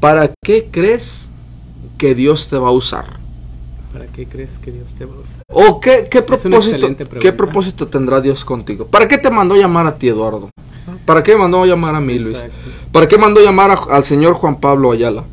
[0.00, 1.28] ¿Para qué crees
[1.96, 3.18] que Dios te va a usar?
[3.92, 5.42] ¿Para qué crees que Dios te va a usar?
[5.48, 6.88] ¿O qué, qué propósito,
[7.20, 8.86] qué propósito tendrá Dios contigo?
[8.86, 10.50] ¿Para qué te mandó llamar a ti, Eduardo?
[11.06, 12.36] ¿Para qué mandó llamar a mí, Luis?
[12.92, 15.24] ¿Para qué mandó llamar a- al señor Juan Pablo Ayala?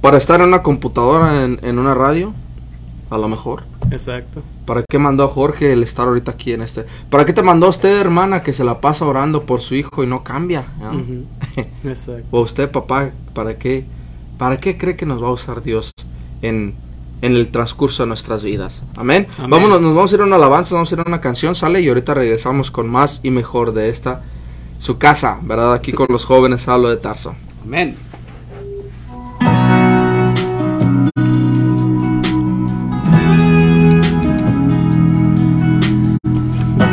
[0.00, 2.32] ¿Para estar en una computadora en, en una radio?
[3.14, 3.62] A lo mejor.
[3.92, 4.42] Exacto.
[4.66, 6.84] ¿Para qué mandó a Jorge el estar ahorita aquí en este?
[7.10, 10.02] ¿Para qué te mandó a usted, hermana, que se la pasa orando por su hijo
[10.02, 10.64] y no cambia?
[11.84, 12.24] Exacto.
[12.32, 13.84] O usted, papá, ¿para qué?
[14.36, 15.92] ¿Para qué cree que nos va a usar Dios
[16.42, 16.74] en,
[17.22, 18.82] en el transcurso de nuestras vidas.
[18.96, 19.28] Amén.
[19.38, 19.50] Amén.
[19.50, 21.82] Vámonos, nos vamos a ir a una alabanza, vamos a ir a una canción, sale
[21.82, 24.22] y ahorita regresamos con más y mejor de esta,
[24.80, 25.72] su casa, ¿verdad?
[25.72, 27.36] Aquí con los jóvenes hablo de Tarso.
[27.62, 27.96] Amén.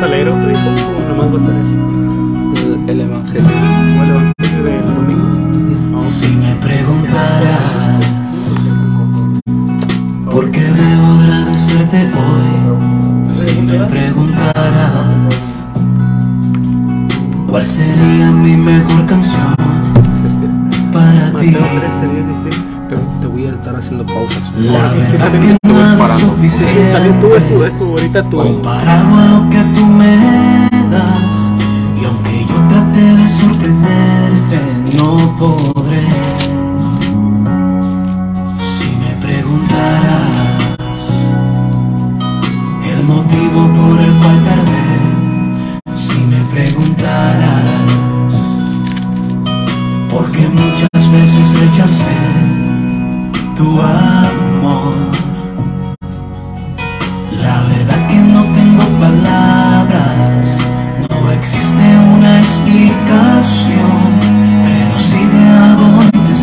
[0.02, 1.78] ¿Vas a leer otro hijo o nomás vas a esto?
[2.60, 3.44] El, el Evangelio.
[3.46, 5.98] ¿O el evangelio del domingo?
[6.00, 7.70] Si me preguntaras
[10.26, 15.68] por qué debo agradecerte hoy, si me preguntaras
[17.48, 19.56] cuál sería mi mejor canción
[20.92, 21.56] para ti,
[23.82, 24.42] haciendo pausas.
[24.58, 26.28] la verdad que nada es parando.
[26.28, 28.38] También tú, suficiente esto, esto, ahorita tú.
[28.38, 30.18] comparado a lo que tú me
[30.92, 31.52] das.
[32.00, 34.60] Y aunque yo trate de sorprenderte,
[34.98, 36.04] no podré.
[38.56, 41.34] Si me preguntaras
[42.86, 44.86] el motivo por el cual tardé,
[45.92, 48.60] si me preguntaras
[50.10, 52.61] por qué muchas veces rechacé
[53.56, 54.94] tu amor.
[57.42, 60.58] La verdad que no tengo palabras,
[61.10, 61.84] no existe
[62.16, 64.20] una explicación,
[64.64, 66.36] pero si de algo te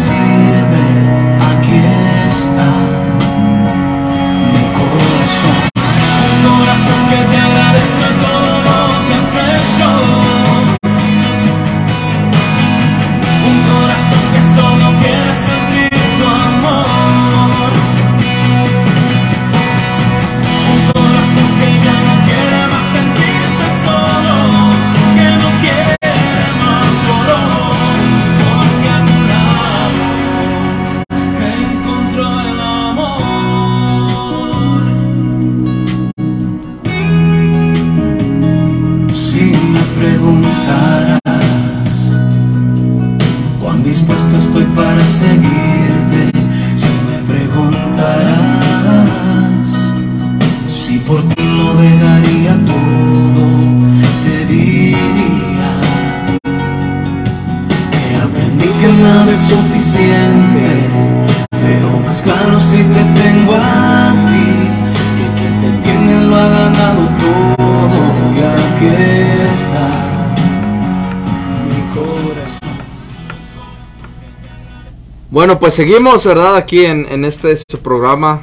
[75.38, 76.56] Bueno, pues seguimos, ¿verdad?
[76.56, 78.40] Aquí en, en este su programa,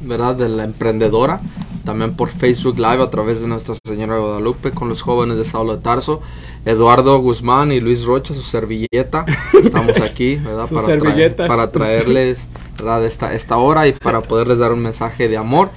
[0.00, 0.36] ¿verdad?
[0.36, 1.40] De la emprendedora.
[1.84, 5.76] También por Facebook Live a través de Nuestra Señora Guadalupe con los jóvenes de Saulo
[5.76, 6.20] de Tarso.
[6.64, 9.26] Eduardo Guzmán y Luis Rocha, su servilleta.
[9.60, 10.68] Estamos aquí, ¿verdad?
[10.70, 13.04] Para, traer- para traerles, ¿verdad?
[13.04, 15.70] Esta, esta hora y para poderles dar un mensaje de amor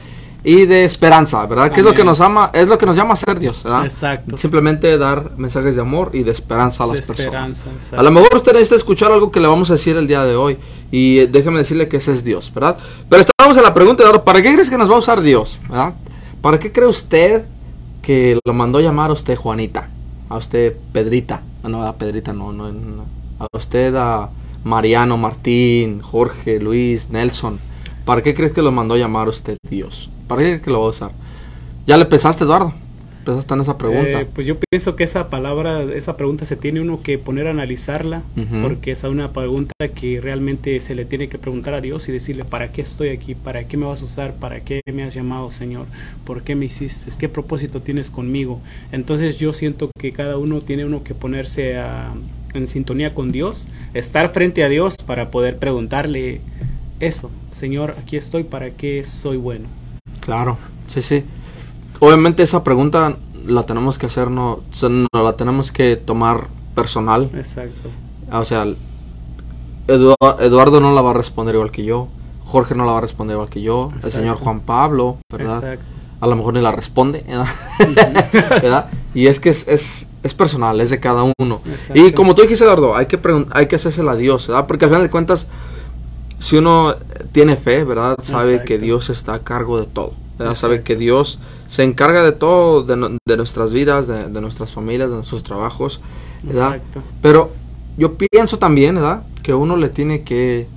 [0.44, 1.72] y de esperanza, ¿verdad?
[1.72, 2.12] Que es lo que Amén.
[2.12, 3.84] nos ama, es lo que nos llama a ser Dios, ¿verdad?
[3.84, 4.38] Exacto.
[4.38, 7.20] Simplemente dar mensajes de amor y de esperanza a las De personas.
[7.52, 8.00] esperanza, exacto.
[8.00, 10.36] A lo mejor usted necesita escuchar algo que le vamos a decir el día de
[10.36, 10.58] hoy.
[10.92, 12.78] Y eh, déjeme decirle que ese es Dios, ¿verdad?
[13.10, 15.22] Pero estamos en la pregunta de ahora, ¿para qué crees que nos va a usar
[15.22, 15.60] Dios?
[15.68, 15.94] ¿verdad?
[16.42, 17.44] ¿Para qué cree usted
[18.02, 19.90] que lo mandó llamar a usted Juanita?
[20.30, 21.42] A usted Pedrita.
[21.64, 23.04] Ah, No, a Pedrita no, no, no.
[23.40, 24.30] A usted a
[24.64, 27.60] Mariano, Martín, Jorge, Luis, Nelson.
[28.10, 30.10] ¿Para qué crees que lo mandó llamar a usted Dios?
[30.28, 31.12] ¿Para qué crees que lo va a usar?
[31.86, 32.74] ¿Ya le pensaste, Eduardo?
[33.24, 34.22] ¿Pensaste en esa pregunta?
[34.22, 37.52] Eh, pues yo pienso que esa palabra, esa pregunta se tiene uno que poner a
[37.52, 38.24] analizarla,
[38.64, 42.46] porque es una pregunta que realmente se le tiene que preguntar a Dios y decirle,
[42.46, 43.36] ¿para qué estoy aquí?
[43.36, 44.34] ¿Para qué me vas a usar?
[44.34, 45.86] ¿Para qué me has llamado, Señor?
[46.26, 47.12] ¿Por qué me hiciste?
[47.16, 48.60] ¿Qué propósito tienes conmigo?
[48.92, 52.12] Entonces yo siento que cada uno tiene uno que ponerse a-
[52.56, 56.42] en sintonía con Dios, estar frente a Dios para poder preguntarle
[57.00, 59.68] eso, Señor, aquí estoy, ¿para qué soy bueno?
[60.20, 60.58] Claro,
[60.88, 61.24] sí, sí.
[62.00, 64.62] Obviamente esa pregunta la tenemos que hacer, no,
[65.14, 67.30] la tenemos que tomar personal.
[67.34, 67.90] Exacto.
[68.32, 68.66] O sea,
[69.88, 72.08] Edu- Eduardo no la va a responder igual que yo.
[72.46, 73.92] Jorge no la va a responder igual que yo.
[74.04, 75.58] El señor Juan Pablo, ¿verdad?
[75.58, 75.86] Exacto.
[76.22, 77.24] A lo mejor ni la responde,
[77.80, 78.30] ¿verdad?
[78.62, 78.86] ¿verdad?
[79.16, 81.62] Y es que es, es, es personal, es de cada uno.
[81.66, 82.00] Exacto.
[82.00, 83.20] Y como tú dijiste, Eduardo, hay que,
[83.52, 84.68] hay que hacérsela a Dios, ¿verdad?
[84.68, 85.48] Porque al final de cuentas,
[86.40, 86.96] si uno
[87.32, 88.18] tiene fe, ¿verdad?
[88.22, 88.66] Sabe Exacto.
[88.68, 90.14] que Dios está a cargo de todo.
[90.38, 90.56] ¿verdad?
[90.56, 94.72] Sabe que Dios se encarga de todo, de, no- de nuestras vidas, de, de nuestras
[94.72, 96.00] familias, de nuestros trabajos,
[96.44, 96.76] ¿verdad?
[96.76, 97.04] Exacto.
[97.22, 97.52] Pero
[97.98, 99.24] yo pienso también, ¿verdad?
[99.44, 100.68] Que uno le tiene que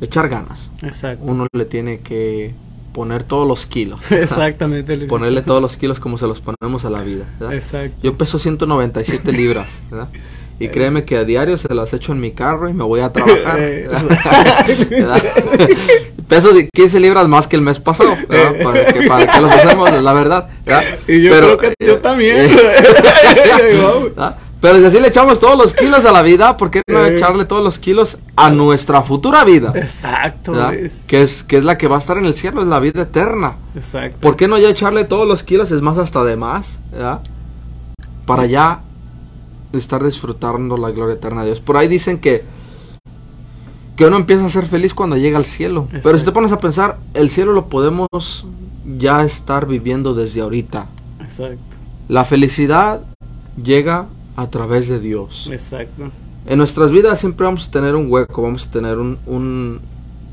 [0.00, 0.70] echar ganas.
[0.82, 1.24] Exacto.
[1.26, 2.54] Uno le tiene que
[2.92, 4.00] poner todos los kilos.
[4.10, 4.22] ¿verdad?
[4.24, 4.96] Exactamente.
[5.06, 7.54] Ponerle todos los kilos como se los ponemos a la vida, ¿verdad?
[7.54, 7.96] Exacto.
[8.02, 10.08] Yo peso 197 libras, ¿verdad?
[10.58, 13.12] Y créeme que a diario se las echo en mi carro y me voy a
[13.12, 13.58] trabajar.
[13.60, 13.88] Eh,
[14.90, 15.22] ¿verdad?
[16.28, 18.14] Peso de 15 libras más que el mes pasado.
[18.28, 18.62] ¿verdad?
[18.62, 20.48] ¿Para, que, para que los hacemos, la verdad.
[20.64, 20.84] ¿verdad?
[21.08, 22.36] Y yo creo que yo también.
[22.48, 22.56] eh.
[24.60, 27.16] Pero si así le echamos todos los kilos a la vida, ¿por qué no Eh.
[27.16, 29.72] echarle todos los kilos a nuestra futura vida?
[29.74, 30.52] Exacto.
[31.08, 33.02] Que, es, que es la que va a estar en el cielo, es la vida
[33.02, 33.56] eterna.
[33.74, 34.18] Exacto.
[34.20, 35.72] ¿Por qué no ya echarle todos los kilos?
[35.72, 37.18] Es más, hasta de más, ¿verdad?
[38.24, 38.82] Para ya
[39.72, 41.60] estar disfrutando la gloria eterna de Dios.
[41.60, 42.44] Por ahí dicen que
[43.96, 45.88] que uno empieza a ser feliz cuando llega al cielo.
[46.02, 48.08] Pero si te pones a pensar, el cielo lo podemos
[48.98, 50.86] ya estar viviendo desde ahorita.
[51.20, 51.58] Exacto.
[52.08, 53.02] La felicidad
[53.62, 54.06] llega
[54.36, 55.48] a través de Dios.
[55.52, 56.10] Exacto.
[56.46, 59.80] En nuestras vidas siempre vamos a tener un hueco, vamos a tener un, un,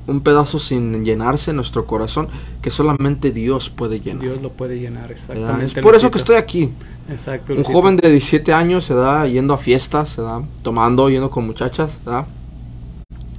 [0.10, 2.28] un pedazo sin llenarse en nuestro corazón
[2.62, 4.24] que solamente Dios puede llenar.
[4.24, 5.66] Dios lo puede llenar, exactamente.
[5.66, 6.72] Es por eso que estoy aquí.
[7.10, 7.54] Exacto.
[7.54, 11.46] Un joven de 17 años se da yendo a fiestas, se da tomando, yendo con
[11.46, 12.26] muchachas, ¿verdad?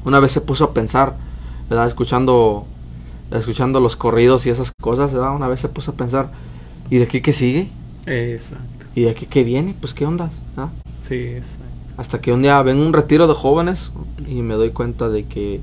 [0.04, 1.14] Una vez se puso a pensar,
[1.68, 1.86] ¿verdad?
[1.86, 2.66] Escuchando,
[3.30, 5.34] escuchando los corridos y esas cosas, ¿verdad?
[5.36, 6.30] Una vez se puso a pensar,
[6.88, 7.68] ¿y de aquí qué sigue?
[8.06, 8.86] Exacto.
[8.94, 9.74] ¿Y de aquí qué viene?
[9.78, 10.72] Pues qué ondas, ¿verdad?
[11.02, 11.64] Sí, exacto.
[11.96, 13.92] Hasta que un día ven un retiro de jóvenes
[14.26, 15.60] y me doy cuenta de que,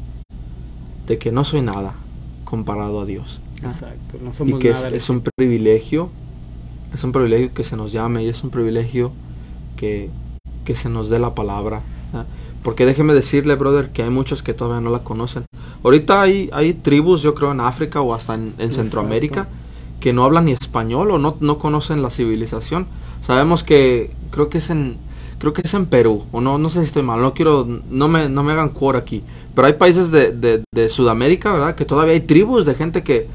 [1.08, 1.96] de que no soy nada
[2.44, 3.42] comparado a Dios.
[3.64, 4.18] Exacto.
[4.22, 4.96] No y somos que es, nada.
[4.96, 6.10] es un privilegio,
[6.94, 9.12] es un privilegio que se nos llame y es un privilegio
[9.76, 10.10] que,
[10.66, 11.82] que se nos dé la palabra.
[12.64, 15.46] Porque déjeme decirle, brother, que hay muchos que todavía no la conocen.
[15.84, 20.00] Ahorita hay, hay tribus, yo creo, en África o hasta en, en Centroamérica Exacto.
[20.02, 22.88] que no hablan ni español o no, no conocen la civilización.
[23.22, 24.98] Sabemos que creo que es en
[25.40, 28.08] creo que es en Perú o no no sé si estoy mal, no quiero no
[28.08, 29.24] me no me hagan cuor aquí,
[29.56, 31.76] pero hay países de, de, de Sudamérica, ¿verdad?
[31.76, 33.28] Que todavía hay tribus de gente que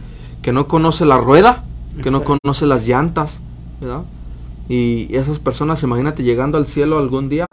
[0.43, 1.65] que no conoce la rueda,
[2.03, 3.41] que no conoce las llantas,
[3.81, 4.03] ¿verdad?
[4.69, 7.47] Y esas personas, imagínate llegando al cielo algún día,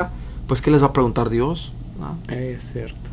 [0.48, 2.42] pues qué les va a preguntar Dios, ¿verdad?
[2.42, 3.10] Es cierto.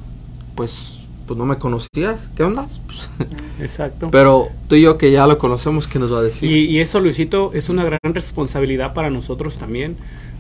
[0.55, 0.97] Pues
[1.27, 2.69] pues no me conocías, ¿qué onda?
[2.87, 3.09] Pues,
[3.61, 4.11] Exacto.
[4.13, 6.51] pero tú y yo que ya lo conocemos, ¿qué nos va a decir?
[6.51, 9.97] Y, y eso, Luisito, es una gran responsabilidad para nosotros también,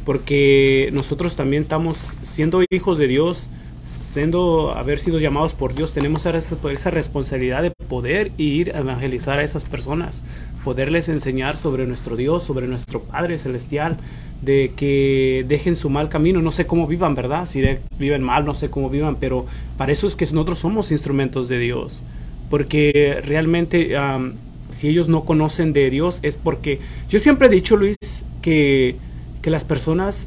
[0.07, 3.51] porque nosotros también estamos siendo hijos de Dios,
[3.85, 9.43] siendo haber sido llamados por Dios, tenemos esa, responsabilidad de poder ir a evangelizar a
[9.43, 10.23] esas personas,
[10.65, 13.97] poderles enseñar sobre nuestro Dios, sobre nuestro Padre celestial,
[14.43, 17.45] de que dejen su mal camino, no sé cómo vivan, ¿verdad?
[17.45, 17.61] Si
[17.99, 19.45] viven mal, no sé cómo vivan, pero
[19.77, 22.05] para eso es que nosotros somos instrumentos de Dios,
[22.49, 23.97] porque realmente
[24.71, 27.97] si ellos no conocen de Dios es porque yo siempre he dicho, Luis,
[28.41, 28.97] que,
[29.47, 30.27] que las personas,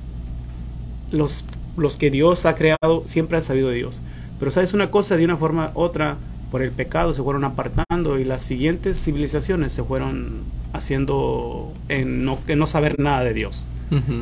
[1.12, 1.44] los,
[1.76, 4.02] los que Dios ha creado, siempre han sabido de Dios.
[4.40, 6.16] Pero sabes una cosa, de una forma u otra,
[6.52, 12.38] por el pecado se fueron apartando y las siguientes civilizaciones se fueron haciendo en no,
[12.48, 13.68] en no saber nada de Dios.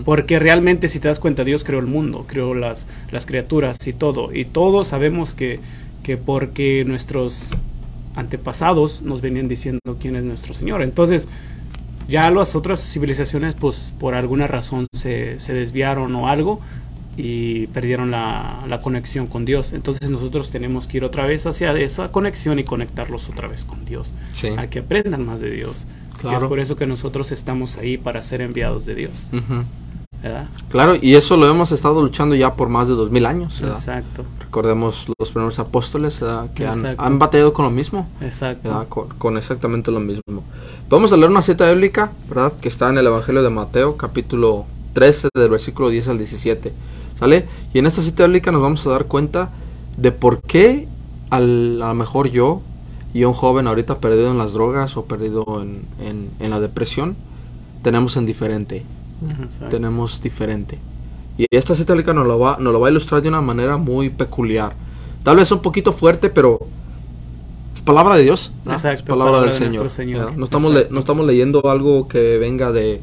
[0.04, 3.94] Porque realmente si te das cuenta, Dios creó el mundo, creó las, las criaturas y
[3.94, 4.34] todo.
[4.34, 5.60] Y todos sabemos que,
[6.02, 7.52] que porque nuestros
[8.16, 10.82] antepasados nos venían diciendo quién es nuestro Señor.
[10.82, 11.30] Entonces,
[12.08, 16.62] ya las otras civilizaciones, pues por alguna razón se, se desviaron o algo
[17.20, 19.74] y perdieron la, la conexión con Dios.
[19.74, 23.86] Entonces nosotros tenemos que ir otra vez hacia esa conexión y conectarlos otra vez con
[23.86, 24.14] Dios.
[24.34, 24.50] Sí.
[24.58, 25.88] A que aprendan más de Dios.
[26.16, 26.38] Y Claro.
[26.38, 29.30] es por eso que nosotros estamos ahí para ser enviados de Dios.
[29.34, 29.64] Ujú.
[30.24, 30.48] ¿Verdad?
[30.70, 33.60] Claro, y eso lo hemos estado luchando ya por más de dos mil años.
[33.62, 33.78] ¿verdad?
[33.78, 36.50] Exacto, Recordemos los primeros apóstoles ¿verdad?
[36.54, 38.86] que han, han batallado con lo mismo, exacto.
[38.90, 40.44] con, con exactamente lo mismo.
[40.90, 42.54] Vamos a leer una cita bíblica, ¿verdad?
[42.62, 46.74] Que está en el Evangelio de Mateo, capítulo 13, del versículo 10 al 17.
[47.20, 47.46] ¿Sale?
[47.74, 49.50] Y en esta cita bíblica nos vamos a dar cuenta
[49.98, 50.88] de por qué
[51.30, 52.62] al- a lo mejor yo
[53.14, 57.16] y un joven ahorita perdido en las drogas o perdido en, en- en la depresión,
[57.84, 58.86] tenemos en diferente.
[59.42, 59.70] Exacto.
[59.70, 60.78] tenemos diferente.
[61.38, 63.78] Y esta cita bíblica nos lo, va, nos lo va a ilustrar de una manera
[63.78, 64.74] muy peculiar.
[65.24, 66.60] Tal vez un poquito fuerte, pero
[67.76, 68.52] es palabra de Dios.
[68.66, 68.72] ¿no?
[68.74, 69.90] Exacto, es palabra, palabra del de Señor.
[69.90, 70.38] Señor.
[70.38, 70.46] ¿no?
[70.46, 73.02] Estamos le- no estamos leyendo algo que venga de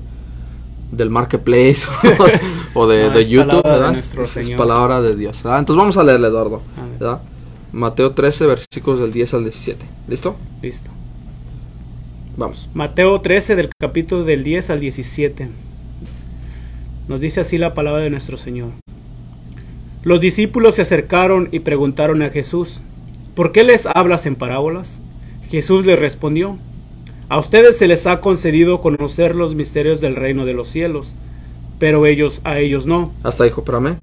[0.92, 1.86] del marketplace
[2.74, 3.92] o de, No, de YouTube, de ¿verdad?
[3.92, 4.58] nuestro es, Señor.
[4.58, 5.42] palabra de Dios.
[5.42, 5.58] ¿verdad?
[5.60, 6.62] Entonces vamos a leerle, Eduardo.
[7.00, 7.18] A.
[7.72, 9.84] Mateo 13, versículos del 10 al 17.
[10.08, 10.36] ¿Listo?
[10.62, 10.90] Listo.
[12.36, 12.68] Vamos.
[12.74, 15.48] Mateo 13 del capítulo del 10 al 17.
[17.08, 18.70] Nos dice así la palabra de nuestro Señor.
[20.02, 22.82] Los discípulos se acercaron y preguntaron a Jesús,
[23.34, 25.00] ¿por qué les hablas en parábolas?
[25.50, 26.58] Jesús les respondió,
[27.28, 31.16] a ustedes se les ha concedido conocer los misterios del reino de los cielos,
[31.78, 33.12] pero ellos a ellos no.
[33.22, 33.98] Hasta hijo, espérame.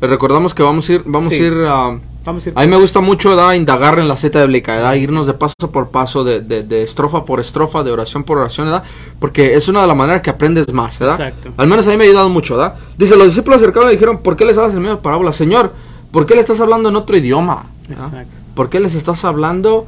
[0.00, 1.42] Les recordamos que vamos a ir, vamos Sí.
[1.42, 3.54] a ir ah, Vamos a ir A mí me gusta mucho ¿verdad?
[3.54, 4.94] indagar en la cita bíblica, ¿verdad?
[4.94, 8.66] irnos de paso por paso, de, de- de estrofa por estrofa, de oración por oración,
[8.66, 8.82] ¿verdad?
[9.20, 10.98] porque es una de las maneras que aprendes más.
[10.98, 11.20] ¿verdad?
[11.20, 11.52] Exacto.
[11.56, 12.56] Al menos a mí me ha ayudado mucho.
[12.56, 12.74] ¿verdad?
[12.98, 15.32] Dice, los discípulos cercanos le dijeron, ¿por qué les hablas en medio de parábola?
[15.32, 15.72] Señor,
[16.10, 17.66] ¿por qué le estás hablando en otro idioma?
[17.88, 18.28] Exacto.
[18.54, 19.86] ¿Por qué les estás hablando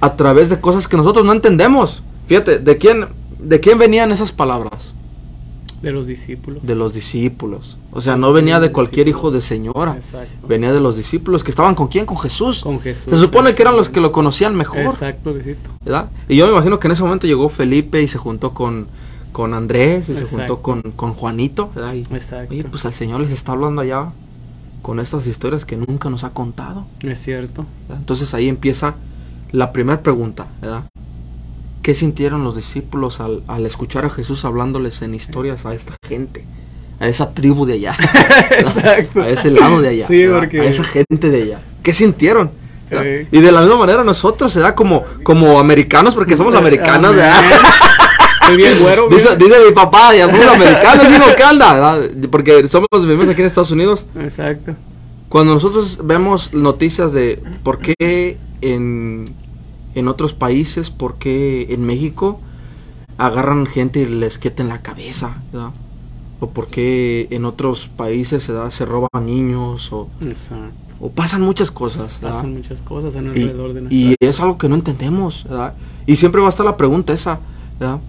[0.00, 2.02] a través de cosas que nosotros no entendemos?
[2.26, 3.06] Fíjate, ¿de quién,
[3.38, 4.94] de quién venían esas palabras?
[5.82, 6.62] De los discípulos.
[6.62, 7.76] De los discípulos.
[7.90, 9.94] O sea, no venía de cualquier hijo de señora.
[9.96, 10.46] Exacto.
[10.46, 12.06] Venía de los discípulos que estaban con quién?
[12.06, 12.60] Con Jesús.
[12.60, 13.12] Con Jesús.
[13.12, 14.82] Se supone que eran los que lo conocían mejor.
[14.82, 15.70] Exacto, Luisito.
[15.84, 16.08] ¿verdad?
[16.28, 18.86] Y yo me imagino que en ese momento llegó Felipe y se juntó con,
[19.32, 21.70] con Andrés y se juntó con, con Juanito.
[21.74, 21.94] ¿verdad?
[21.94, 22.54] Y, Exacto.
[22.54, 24.12] oye, pues al Señor les está hablando allá
[24.82, 26.86] con estas historias que nunca nos ha contado.
[27.02, 27.66] Es cierto.
[27.88, 28.00] ¿verdad?
[28.00, 28.94] Entonces ahí empieza
[29.50, 30.84] la primera pregunta, ¿verdad?
[31.82, 36.44] ¿Qué sintieron los discípulos al, al escuchar a Jesús hablándoles en historias a esta gente?
[37.00, 37.96] A esa tribu de allá.
[38.50, 39.20] Exacto.
[39.22, 40.06] A ese lado de allá.
[40.06, 41.60] Sí, porque- A esa gente de allá.
[41.82, 42.50] ¿Qué sintieron?
[43.32, 44.74] Y de la misma manera nosotros, ¿verdad?
[44.74, 47.16] Como, como americanos, porque somos americanos.
[47.16, 51.42] Estoy bien güero, Dice, mi papá, ya somos americanos, digo, ¿qué?
[51.42, 52.10] ¿verdad?
[52.30, 54.06] Porque somos, vivimos aquí en Estados Unidos.
[54.20, 54.74] Exacto.
[55.28, 59.34] Cuando nosotros vemos noticias de por qué en,
[59.94, 62.40] en otros países, por qué en México
[63.18, 65.70] agarran gente y les quitan la cabeza, ¿verdad?
[66.40, 68.70] O por qué en otros países ¿verdad?
[68.70, 70.74] se roban niños, o, Exacto.
[71.00, 72.36] o pasan muchas cosas, ¿verdad?
[72.38, 75.74] Pasan muchas cosas en Y, alrededor de nuestra y es algo que no entendemos, ¿verdad?
[76.06, 77.38] Y siempre va a estar la pregunta esa,
[77.78, 78.00] ¿verdad?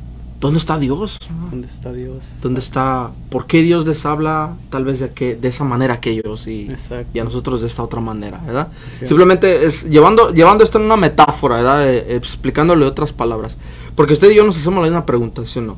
[0.44, 1.20] ¿Dónde está Dios?
[1.50, 2.40] ¿Dónde está Dios?
[2.42, 3.12] ¿Dónde está?
[3.30, 6.70] ¿Por qué Dios les habla tal vez de, que, de esa manera que ellos y,
[7.14, 8.68] y a nosotros de esta otra manera, ¿verdad?
[8.90, 9.08] Sí.
[9.08, 11.90] Simplemente es llevando, llevando esto en una metáfora, ¿verdad?
[11.90, 13.58] Eh, explicándole otras palabras.
[13.96, 15.78] Porque usted y yo nos hacemos la misma pregunta, ¿sí o no?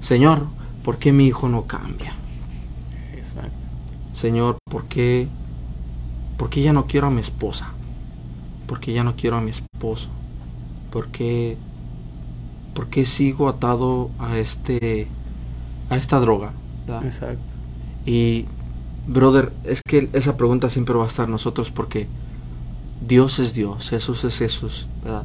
[0.00, 0.44] Señor,
[0.84, 2.14] ¿por qué mi hijo no cambia?
[3.16, 3.50] Exacto.
[4.14, 5.26] Señor, ¿por qué,
[6.36, 7.72] ¿por qué ya no quiero a mi esposa?
[8.68, 10.06] ¿Por qué ya no quiero a mi esposo?
[10.92, 11.56] ¿Por qué,
[12.76, 15.08] por qué sigo atado a este
[15.88, 16.52] a esta droga?
[16.86, 17.04] ¿verdad?
[17.04, 17.42] Exacto.
[18.04, 18.44] Y
[19.06, 22.06] brother, es que esa pregunta siempre va a estar nosotros porque
[23.00, 25.24] Dios es Dios, Jesús es Jesús, ¿verdad?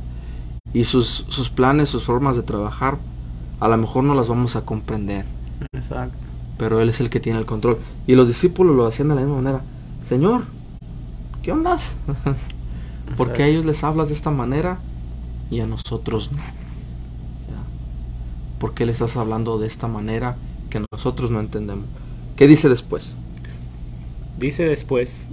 [0.74, 2.98] Y sus, sus planes, sus formas de trabajar,
[3.60, 5.26] a lo mejor no las vamos a comprender
[5.74, 6.16] Exacto.
[6.58, 7.80] pero Él es el que tiene el control.
[8.08, 9.62] Y los discípulos lo hacían de la misma manera.
[10.08, 10.44] Señor,
[11.44, 11.96] ¿qué ondas?
[13.18, 14.80] ¿Por qué a ellos les hablas de esta manera
[15.50, 16.61] y a nosotros no?
[18.62, 20.36] ¿Por qué le estás hablando de esta manera
[20.70, 21.86] que nosotros no entendemos?
[22.36, 23.16] ¿Qué dice después?
[24.38, 25.30] Dice después,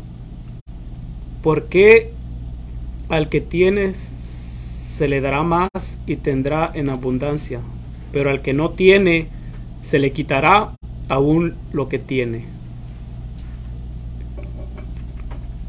[1.42, 2.10] ¿por qué
[3.10, 5.68] al que tienes se le dará más
[6.06, 7.60] y tendrá en abundancia?
[8.12, 9.28] Pero al que no tiene
[9.82, 10.74] se le quitará
[11.10, 12.46] aún lo que tiene.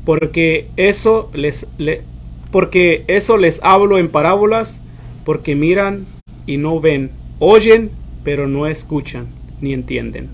[0.05, 2.03] Porque eso les le-
[2.51, 4.79] porque eso les hablo en parábolas,
[5.25, 6.05] porque miran
[6.47, 7.91] y no ven, oyen,
[8.23, 9.27] pero no escuchan
[9.61, 10.29] ni entienden.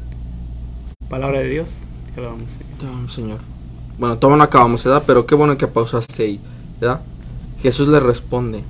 [1.10, 1.82] Palabra de Dios.
[2.14, 2.76] Que la vamos a seguir.
[2.78, 3.40] Te Señor.
[3.98, 5.04] Bueno, todavía acabamos, ¿verdad?
[5.06, 6.40] Pero qué bueno que pausaste ahí,
[6.80, 7.02] ¿verdad?
[7.62, 8.64] Jesús le responde.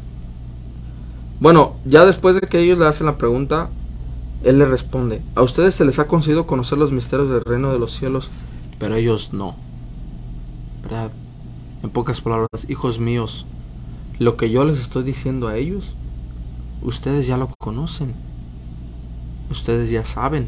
[1.39, 3.69] Bueno, ya después de que ellos le hacen la pregunta,
[4.43, 7.79] Él le responde, a ustedes se les ha concedido conocer los misterios del reino de
[7.79, 8.29] los cielos,
[8.79, 9.55] pero ellos no.
[10.83, 11.11] ¿Verdad?
[11.83, 13.45] En pocas palabras, hijos míos,
[14.17, 15.93] lo que yo les estoy diciendo a ellos,
[16.85, 18.13] ustedes ya lo conocen.
[19.49, 20.47] Ustedes ya saben.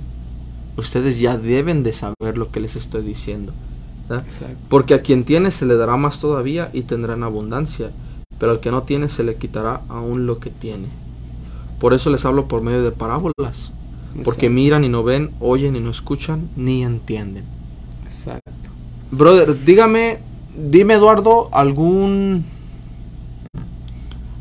[0.78, 3.54] Ustedes ya deben de saber lo que les estoy diciendo.
[4.70, 7.92] Porque a quien tiene se le dará más todavía y tendrá en abundancia,
[8.40, 10.88] pero al que no tiene se le quitará aún lo que tiene.
[11.80, 13.74] Por eso les hablo por medio de parábolas,
[14.24, 17.44] porque miran y no ven, oyen y no escuchan, ni entienden.
[18.06, 18.52] Exacto.
[19.12, 20.20] Brother, dígame,
[20.56, 22.46] dime Eduardo, algún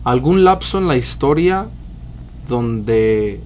[0.04, 1.66] algún lapso en la historia
[2.48, 3.40] donde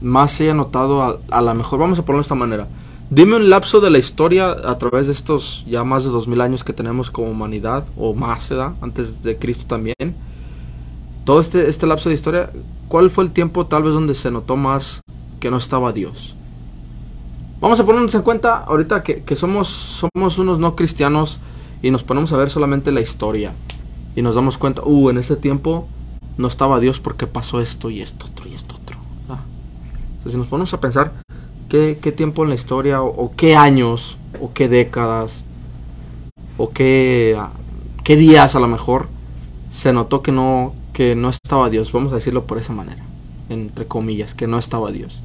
[0.00, 2.68] más se haya notado a, a lo mejor, vamos a ponerlo de esta manera.
[3.10, 6.64] Dime un lapso de la historia a través de estos ya más de 2000 años
[6.64, 8.72] que tenemos como humanidad, o más, ¿verdad?
[8.80, 10.16] Antes de Cristo también.
[11.24, 12.50] Todo este, este lapso de historia,
[12.88, 15.00] ¿cuál fue el tiempo tal vez donde se notó más
[15.38, 16.34] que no estaba Dios?
[17.60, 21.40] Vamos a ponernos en cuenta ahorita que, que somos, somos unos no cristianos
[21.82, 23.52] y nos ponemos a ver solamente la historia.
[24.16, 25.86] Y nos damos cuenta, uh, en ese tiempo
[26.36, 28.98] no estaba Dios porque pasó esto y esto otro y esto otro.
[30.26, 31.12] si nos ponemos a pensar
[31.68, 35.44] qué, qué tiempo en la historia o, o qué años o qué décadas
[36.56, 37.50] o qué, ah,
[38.02, 39.08] qué días a lo mejor
[39.70, 41.92] se notó que no, que no estaba Dios.
[41.92, 43.02] Vamos a decirlo por esa manera,
[43.48, 45.20] entre comillas, que no estaba Dios.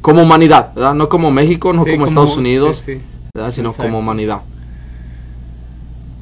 [0.00, 0.94] Como humanidad, ¿verdad?
[0.94, 3.00] No como México, no Sí, como, Estados Unidos, sí, sí.
[3.34, 3.52] ¿verdad?
[3.52, 3.86] sino Exacto.
[3.86, 4.42] como humanidad.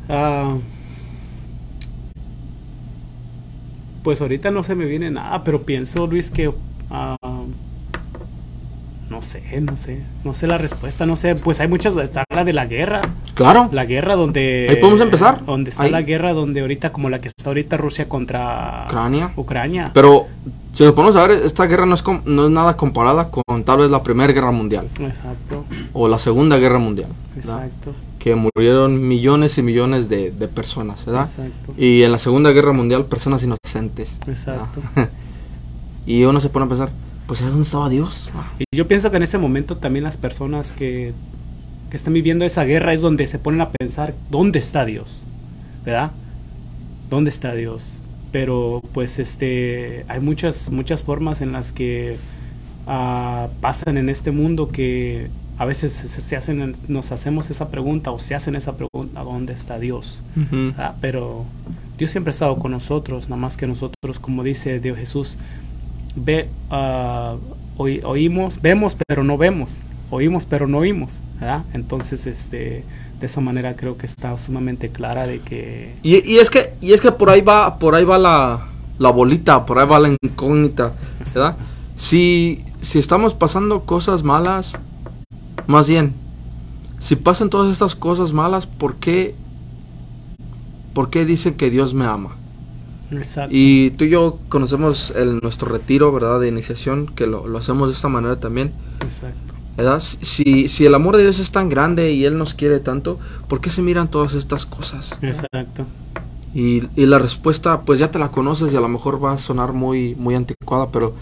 [0.09, 0.57] Ah,
[4.03, 6.53] pues ahorita no se me viene nada, pero pienso, Luis, que...
[6.91, 7.17] ah,
[9.11, 12.45] no sé, no sé, no sé la respuesta, no sé, pues hay muchas, está la
[12.45, 13.01] de la guerra,
[13.35, 13.69] Claro.
[13.73, 14.69] la guerra donde...
[14.71, 15.45] Ahí podemos empezar.
[15.45, 15.91] Donde está Ahí.
[15.91, 18.85] la guerra donde ahorita, como la que está ahorita Rusia contra...
[18.87, 19.33] Ucrania.
[19.35, 19.91] Ucrania.
[19.95, 20.27] Pero
[20.73, 23.65] si nos ponemos a ver, esta guerra no es, com- no es nada comparada con
[23.65, 27.09] tal vez la Primera Guerra Mundial Exacto, o la Segunda Guerra Mundial.
[27.35, 27.65] ¿verdad?
[27.67, 31.23] exacto, Que murieron millones y millones de, de personas, ¿verdad?
[31.23, 34.21] exacto, Y en la Segunda Guerra Mundial, personas inocentes.
[34.25, 34.69] ¿verdad?
[34.69, 34.83] exacto.
[36.07, 36.91] y uno se pone a pensar,
[37.27, 38.31] pues ¿a dónde estaba Dios?
[38.59, 41.13] Y yo pienso que en ese momento también las personas que,
[41.89, 45.23] que están viviendo esa guerra es donde se ponen a pensar, ¿dónde está Dios?
[45.85, 46.13] ¿Verdad?
[47.09, 48.03] ¿Dónde está Dios?
[48.33, 52.17] Pero pues este hay muchas muchas formas en las que
[52.87, 58.19] ah, pasan en este mundo que a veces se, hacen nos hacemos esa pregunta o
[58.19, 60.23] se hacen esa pregunta ¿dónde está Dios?
[60.79, 61.45] Ah, pero
[61.99, 65.37] Dios siempre ha estado con nosotros, nada más que nosotros, como dice Dios Jesús,
[66.17, 67.37] ve, ah,
[67.77, 71.65] oí- oímos, vemos, pero no vemos, oímos, pero no oímos, ¿verdad?
[71.75, 72.85] Entonces, este,
[73.21, 76.95] de esa manera creo que está sumamente clara de que, Y, y es que y
[76.95, 78.67] es que por ahí va por ahí va la,
[78.99, 80.95] la bolita, por ahí va la incógnita,
[81.35, 81.57] ¿verdad?
[81.97, 84.79] Si si estamos pasando cosas malas,
[85.67, 86.15] más bien,
[86.99, 89.37] si pasan todas estas cosas malas, ¿por qué
[90.93, 92.37] por qué dicen que Dios me ama?
[93.11, 96.41] exacto, Y tú y yo conocemos el, nuestro retiro, ¿verdad?
[96.41, 100.01] De iniciación, que lo, lo hacemos de esta manera también, exacto, ¿verdad?
[100.01, 103.61] Si, si el amor de Dios es tan grande y Él nos quiere tanto, ¿por
[103.61, 105.21] qué se miran todas estas cosas?
[105.21, 105.87] exacto,
[106.53, 109.39] Y, y la respuesta, pues ya te la conoces y a lo mejor va a
[109.39, 111.15] sonar muy, muy anticuada, pero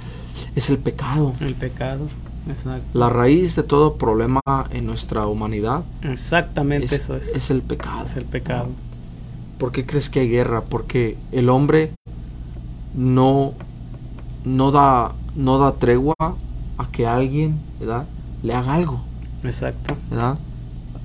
[0.54, 1.34] es el pecado.
[1.40, 2.12] el pecado,
[2.48, 4.40] exacto, La raíz de todo problema
[4.70, 8.04] en nuestra humanidad exactamente es, eso es, es el pecado.
[8.04, 8.68] es el pecado,
[9.58, 10.62] ¿Por qué crees que hay guerra?
[10.64, 11.92] Porque el hombre
[12.96, 13.54] no,
[14.44, 18.06] no, da, no da tregua a que alguien ¿verdad?
[18.42, 19.00] le haga algo.
[19.44, 20.38] exacto, ¿verdad?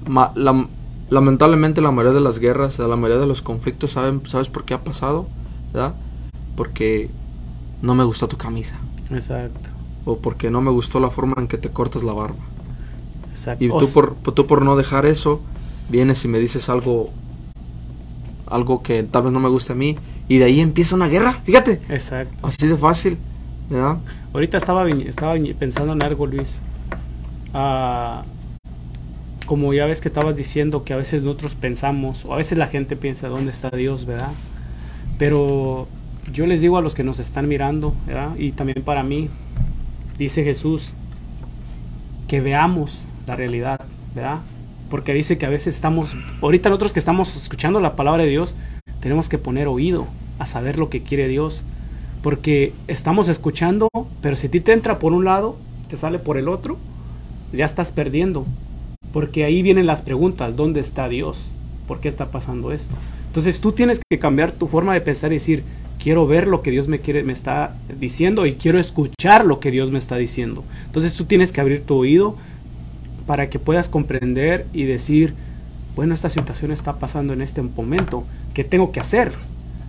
[0.08, 0.68] Ma- la-
[1.10, 4.74] lamentablemente la mayoría de las guerras, la mayoría de los conflictos, ¿saben, ¿sabes por qué
[4.74, 5.28] ha pasado?
[5.74, 5.94] ¿verdad?
[6.56, 7.10] Porque
[7.82, 8.78] no me gustó tu camisa.
[9.10, 9.70] exacto,
[10.06, 12.44] O porque no me gustó la forma en que te cortas la barba.
[13.30, 13.64] exacto.
[13.64, 15.42] Y tú por, tú por no dejar eso,
[15.90, 17.12] vienes y me dices algo
[18.48, 19.98] algo que tal vez no me guste a mí.
[20.28, 21.82] Y de ahí empieza una guerra, fíjate.
[21.90, 22.48] Exacto.
[22.48, 23.18] Así de fácil.
[23.70, 23.98] ¿verdad?
[24.34, 26.62] Ahorita estaba, estaba pensando en algo, Luis.
[27.54, 28.24] Ah,
[29.46, 32.68] como ya ves que estabas diciendo que a veces nosotros pensamos, o a veces la
[32.68, 34.32] gente piensa, ¿dónde está Dios, verdad?
[35.18, 35.88] Pero
[36.32, 38.36] yo les digo a los que nos están mirando, ¿verdad?
[38.38, 39.30] Y también para mí,
[40.18, 40.96] dice Jesús,
[42.28, 43.82] que veamos la realidad,
[44.16, 44.40] ¿verdad?
[44.90, 48.56] Porque dice que a veces estamos, ahorita nosotros que estamos escuchando la palabra de Dios,
[49.00, 50.08] tenemos que poner oído
[50.40, 51.64] a saber lo que quiere Dios.
[52.22, 53.90] Porque estamos escuchando,
[54.22, 55.58] pero si a ti te entra por un lado,
[55.90, 56.78] te sale por el otro,
[57.52, 58.46] ya estás perdiendo.
[59.12, 61.54] Porque ahí vienen las preguntas, ¿dónde está Dios?
[61.88, 62.96] ¿Por qué está pasando esto?
[63.28, 65.64] Entonces tú tienes que cambiar tu forma de pensar y decir,
[66.04, 69.72] quiero ver lo que Dios me quiere me está diciendo y quiero escuchar lo que
[69.72, 70.66] Dios me está diciendo.
[70.86, 72.36] Entonces tú tienes que abrir tu oído
[73.26, 75.34] para que puedas comprender y decir,
[75.96, 79.32] bueno, esta situación está pasando en este momento, ¿qué tengo que hacer?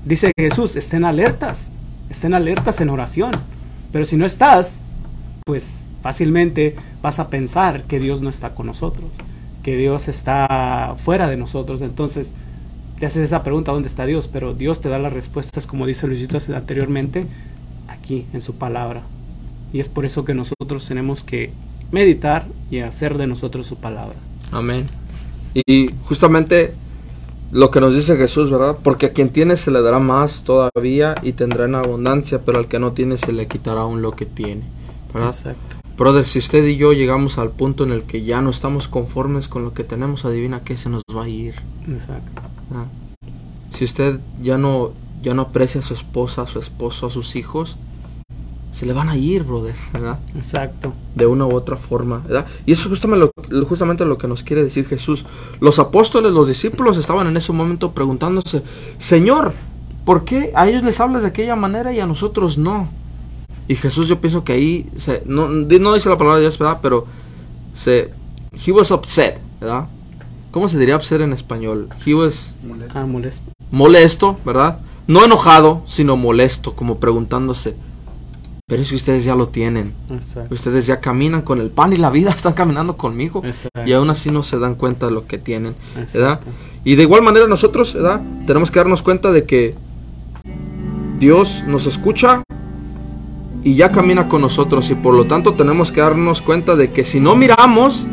[0.05, 1.73] Dice Jesús, estén alertas,
[2.09, 3.33] estén alertas en oración.
[3.91, 4.83] Pero si no estás,
[5.45, 9.11] pues fácilmente vas a pensar que Dios no está con nosotros,
[9.65, 11.83] que Dios está fuera de nosotros.
[11.83, 12.35] Entonces
[13.05, 14.29] te haces esa pregunta, ¿dónde está Dios?
[14.29, 17.27] Pero Dios te da las respuestas, como dice Luisito anteriormente,
[17.87, 19.03] aquí en su palabra.
[19.75, 21.53] Y es por eso que nosotros tenemos que
[21.93, 24.15] meditar y hacer de nosotros su palabra.
[24.53, 24.89] Amén.
[25.55, 26.73] Y justamente
[27.53, 28.79] lo que nos dice Jesús, ¿verdad?
[28.83, 32.69] Porque a quien tiene se le dará más todavía y tendrá en abundancia, pero al
[32.69, 34.63] que no tiene se le quitará aún lo que tiene.
[35.13, 35.29] ¿verdad?
[35.29, 35.77] Exacto.
[35.99, 39.47] Brother, si usted y yo llegamos al punto en el que ya no estamos conformes
[39.47, 41.55] con lo que tenemos, adivina qué se nos va a ir.
[41.87, 42.54] Exacto.
[43.70, 47.37] Si usted ya no, ya no aprecia a su esposa, a su esposo, a sus
[47.37, 47.77] hijos,
[48.72, 50.18] se le van a ir, brother, ¿verdad?
[50.35, 50.93] Exacto.
[51.14, 52.47] de una u otra forma, ¿verdad?
[52.66, 55.25] Y eso es justamente lo, justamente lo que nos quiere decir Jesús.
[55.61, 58.62] Los apóstoles, los discípulos estaban en ese momento preguntándose,
[58.99, 59.53] Señor,
[60.05, 62.89] ¿por qué a ellos les hablas de aquella manera y a nosotros no?
[63.68, 66.59] Y Jesús yo pienso que ahí, se, no, di- no dice la palabra de Dios,
[66.59, 66.81] ¿verdad?
[66.83, 67.07] Pero
[67.72, 68.11] se,
[68.66, 69.87] he was upset, ¿verdad?
[70.55, 71.89] ¿Cómo se diría upset en español?
[72.07, 72.53] He was
[72.95, 73.51] Ah, molesto.
[73.73, 74.79] molesto, ¿verdad?
[75.09, 77.75] No enojado, sino molesto, como preguntándose,
[78.69, 79.95] Pero es que ustedes ya lo tienen.
[80.11, 80.55] Exacto.
[80.55, 83.43] Ustedes ya caminan con el pan y la vida, están caminando conmigo.
[83.45, 83.83] Exacto.
[83.85, 85.75] Y aún así no se dan cuenta de lo que tienen.
[86.15, 86.39] ¿verdad?
[86.85, 88.23] Y de igual manera nosotros, ¿verdad?
[88.47, 89.75] Tenemos que darnos cuenta de que
[91.19, 92.45] Dios nos escucha
[93.65, 94.89] y ya camina con nosotros.
[94.89, 98.07] Y por lo tanto tenemos que darnos cuenta de que si no miramos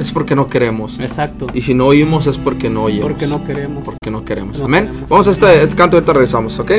[0.00, 0.98] es porque no queremos.
[0.98, 1.46] Exacto.
[1.54, 3.04] Y si no oímos es porque no oímos.
[3.04, 3.84] Porque no queremos.
[3.84, 4.58] Porque no queremos.
[4.58, 4.86] No Amén.
[4.86, 5.10] queremos.
[5.10, 6.72] Vamos a este, este canto y ahorita regresamos, ¿ok?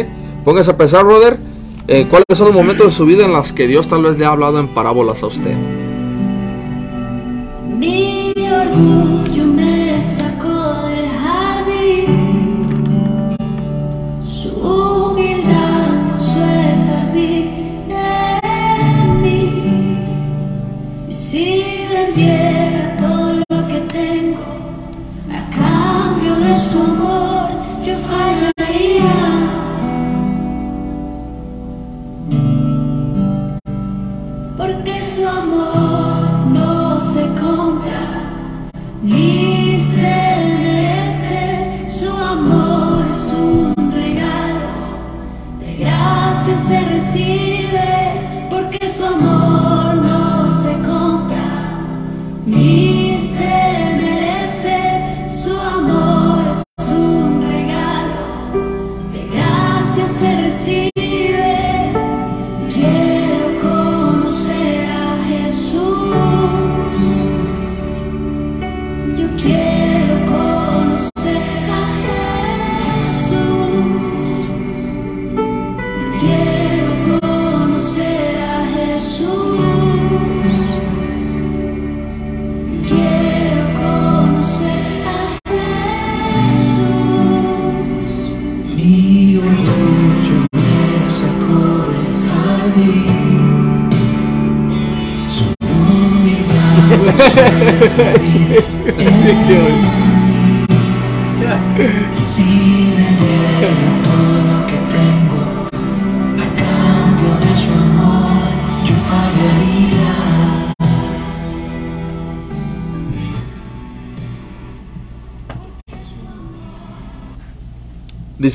[0.43, 1.37] Póngase a pensar, brother,
[1.87, 4.25] eh, cuáles son los momentos de su vida en los que Dios tal vez le
[4.25, 5.55] ha hablado en parábolas a usted.
[7.77, 10.54] Mi orgullo me sacó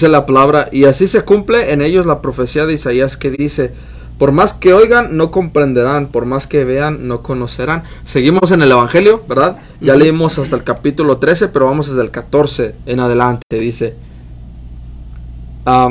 [0.01, 3.75] Dice la palabra, y así se cumple en ellos la profecía de Isaías que dice,
[4.19, 7.83] por más que oigan, no comprenderán, por más que vean, no conocerán.
[8.05, 9.59] Seguimos en el Evangelio, ¿verdad?
[9.83, 13.95] Ya leímos hasta el capítulo 13, pero vamos desde el 14 en adelante, dice.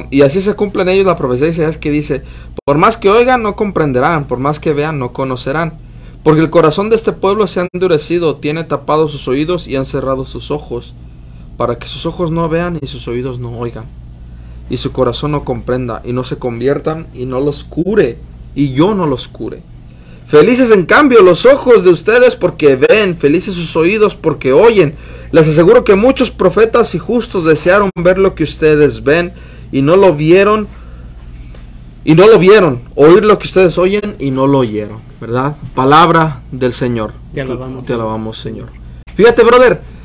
[0.10, 2.24] Y así se cumple en ellos la profecía de Isaías que dice,
[2.66, 5.74] por más que oigan, no comprenderán, por más que vean, no conocerán.
[6.24, 9.86] Porque el corazón de este pueblo se ha endurecido, tiene tapados sus oídos y han
[9.86, 10.96] cerrado sus ojos,
[11.60, 13.84] para que sus ojos no vean y sus oídos no oigan,
[14.70, 18.18] y su corazón no comprenda, y no se conviertan, y no los cure,
[18.56, 19.62] y yo no los cure.
[20.26, 24.96] Felices en cambio los ojos de ustedes porque ven, felices sus oídos porque oyen.
[25.34, 29.34] Les aseguro que muchos profetas y justos desearon ver lo que ustedes ven
[29.74, 30.66] y no lo vieron.
[32.06, 35.58] Y no lo vieron, oír lo que ustedes oyen y no lo oyeron, ¿verdad?
[35.76, 37.12] Palabra del Señor.
[37.34, 38.70] Te alabamos, Te alabamos, Señor.
[39.14, 39.99] Fíjate, brother.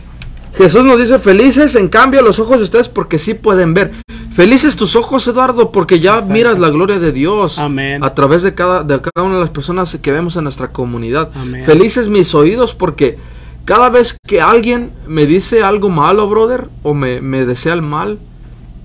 [0.56, 3.92] Jesús nos dice felices en cambio los ojos de ustedes porque sí pueden ver.
[4.34, 6.32] Felices tus ojos, Eduardo, porque ya Exacto.
[6.32, 8.02] miras la gloria de Dios Amén.
[8.02, 11.30] a través de cada, de cada una de las personas que vemos en nuestra comunidad.
[11.34, 11.64] Amén.
[11.64, 13.18] Felices mis oídos porque
[13.64, 18.18] cada vez que alguien me dice algo malo, brother, o me, me desea el mal,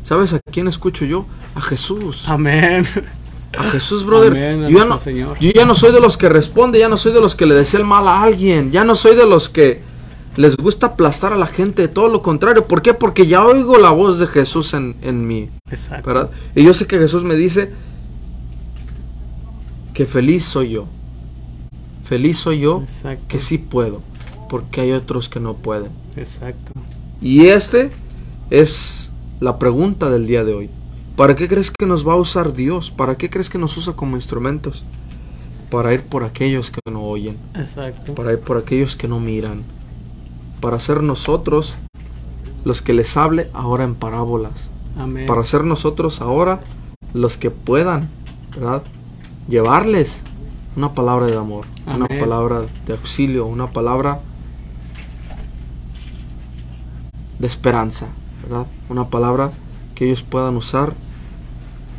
[0.06, 1.26] ¿sabes a quién escucho yo?
[1.56, 2.26] A Jesús.
[2.28, 2.86] Amén.
[3.58, 4.32] A Jesús, brother.
[4.32, 5.38] Amén, a yo, ya no, Señor.
[5.40, 7.56] yo ya no soy de los que responde, ya no soy de los que le
[7.56, 9.82] desea el mal a alguien, ya no soy de los que
[10.40, 12.64] les gusta aplastar a la gente, todo lo contrario.
[12.66, 12.94] ¿Por qué?
[12.94, 16.08] Porque ya oigo la voz de Jesús en, en mí, Exacto.
[16.08, 16.30] ¿verdad?
[16.56, 17.74] Y yo sé que Jesús me dice
[19.94, 20.86] que feliz soy yo.
[22.06, 23.26] Feliz soy yo Exacto.
[23.28, 24.02] que sí puedo,
[24.50, 25.92] porque hay otros que no pueden.
[26.16, 26.72] Exacto.
[27.22, 27.92] Y este
[28.50, 29.12] es
[29.42, 30.70] la pregunta del día de hoy.
[31.18, 32.92] ¿Para qué crees que nos va a usar Dios?
[32.92, 34.86] ¿Para qué crees que nos usa como instrumentos?
[35.70, 38.16] Para ir por aquellos que no oyen, Exacto.
[38.16, 39.64] para ir por aquellos que no miran,
[40.60, 41.76] para ser nosotros
[42.64, 45.26] los que les hable ahora en parábolas, Amén.
[45.26, 46.62] para ser nosotros ahora
[47.14, 48.10] los que puedan,
[48.54, 48.84] ¿verdad?
[49.48, 50.24] Llevarles
[50.76, 54.22] una palabra de amor, una palabra de auxilio, una palabra
[57.40, 58.08] de esperanza,
[58.44, 58.68] ¿verdad?
[58.90, 59.52] Una palabra
[59.96, 60.94] que ellos puedan usar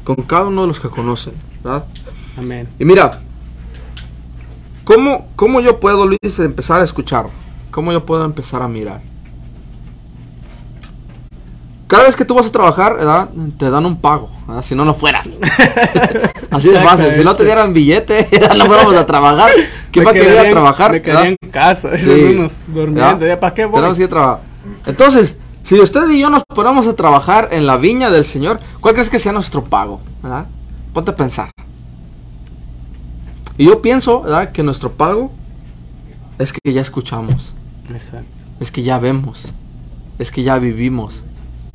[0.05, 1.35] con cada uno de los que conocen,
[1.65, 1.87] ¿verdad?
[2.39, 2.69] Amén.
[2.79, 3.21] Y mira,
[4.85, 7.27] ¿cómo, cómo yo puedo, Luis, empezar a escuchar?
[7.71, 9.01] ¿Cómo yo puedo empezar a mirar?
[11.91, 13.29] cada vez que tú vas a trabajar, ¿verdad?
[13.59, 14.63] te dan un pago, ¿verdad?
[14.63, 15.41] si no, no fueras.
[16.51, 19.51] Así de fácil, si no te dieran billete, no fuéramos a trabajar.
[19.91, 20.93] ¿Quién Me va a querer a trabajar?
[20.93, 22.13] Me quedaría en casa, Sí.
[22.13, 23.19] esos unos durmiendo.
[23.19, 23.27] ¿verdad?
[23.27, 23.75] ¿ya ¿Para qué voy?
[23.75, 24.41] Tenemos que ir a trabajar.
[24.87, 28.95] Entonces, si usted y yo nos ponemos a trabajar en la viña del Señor, ¿cuál
[28.95, 30.01] crees que sea nuestro pago?
[30.23, 30.47] ¿verdad?
[30.95, 31.51] Ponte a pensar.
[33.59, 34.53] Y yo pienso, ¿verdad?
[34.53, 35.33] Que nuestro pago
[36.39, 37.53] es que ya escuchamos,
[37.97, 38.27] Exacto.
[38.61, 39.49] es que ya vemos,
[40.19, 41.25] es que ya vivimos,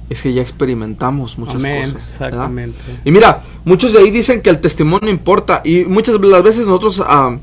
[0.10, 2.20] es que ya experimentamos muchas Amén, cosas.
[2.20, 2.28] ¿verdad?
[2.30, 2.80] exactamente.
[3.04, 6.68] Y mira, muchos de ahí dicen que el testimonio importa y muchas de las veces
[6.68, 7.38] nosotros ah,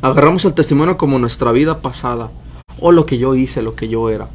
[0.00, 2.30] agarramos el testimonio como nuestra vida pasada
[2.78, 4.28] o lo que yo hice, lo que yo era.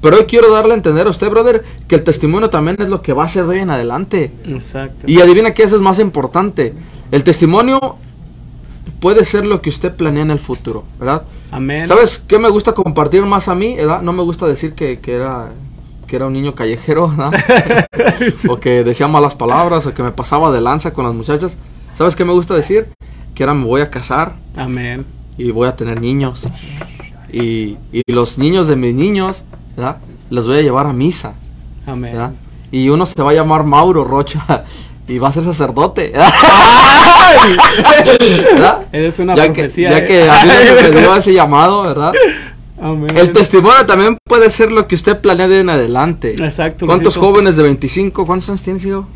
[0.00, 3.02] Pero hoy quiero darle a entender a usted, brother, que el testimonio también es lo
[3.02, 4.32] que va a ser de hoy en adelante.
[4.46, 5.06] Exacto.
[5.06, 6.74] Y adivina qué eso es más importante.
[7.10, 7.96] El testimonio
[9.00, 11.22] puede ser lo que usted planea en el futuro, ¿verdad?
[11.50, 11.86] Amén.
[11.86, 13.76] ¿Sabes qué me gusta compartir más a mí?
[13.76, 14.02] ¿verdad?
[14.02, 15.52] No me gusta decir que, que era
[16.08, 17.32] que era un niño callejero, ¿verdad?
[18.48, 21.58] o que decía malas palabras, o que me pasaba de lanza con las muchachas.
[21.94, 22.88] ¿Sabes qué me gusta decir?
[23.34, 25.04] Que era me voy a casar Amén.
[25.36, 26.46] y voy a tener niños.
[27.30, 29.44] Y, y los niños de mis niños,
[29.76, 29.98] ¿verdad?
[30.30, 31.34] Los voy a llevar a misa,
[31.86, 32.12] Amén.
[32.12, 32.32] ¿verdad?
[32.72, 34.64] Y uno se va a llamar Mauro Rocha
[35.08, 36.12] y va a ser sacerdote.
[38.52, 38.86] ¿verdad?
[38.92, 40.04] Es una ya que, ya ¿eh?
[40.04, 40.50] que a mí
[40.82, 42.12] me dio ese llamado, ¿verdad?
[42.80, 43.16] Amén.
[43.16, 46.34] El testimonio también puede ser lo que usted planea de en adelante.
[46.38, 46.86] Exacto.
[46.86, 47.32] ¿Cuántos Luisito.
[47.32, 48.24] jóvenes de 25?
[48.26, 49.08] ¿Cuántos años tienes, hijo?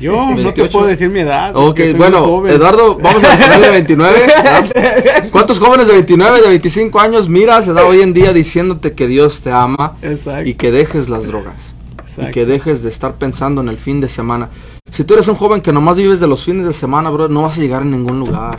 [0.00, 0.70] Yo no te 28.
[0.72, 1.54] puedo decir mi edad.
[1.54, 2.46] Ok, bueno.
[2.48, 4.20] Eduardo, vamos a ponerle 29.
[4.26, 5.28] ¿verdad?
[5.30, 9.06] ¿Cuántos jóvenes de 29, de 25 años mira, se da hoy en día diciéndote que
[9.06, 10.48] Dios te ama Exacto.
[10.48, 11.74] y que dejes las drogas?
[11.96, 12.32] Y Exacto.
[12.32, 14.48] que dejes de estar pensando en el fin de semana.
[14.90, 17.42] Si tú eres un joven que nomás vives de los fines de semana, bro, no
[17.42, 18.58] vas a llegar a ningún lugar.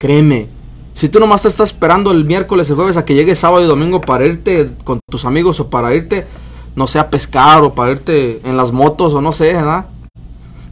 [0.00, 0.48] Créeme.
[0.94, 3.68] Si tú nomás te estás esperando el miércoles, el jueves a que llegue sábado y
[3.68, 6.26] domingo para irte con tus amigos o para irte,
[6.74, 9.86] no sé, a pescar o para irte en las motos o no sé, ¿verdad?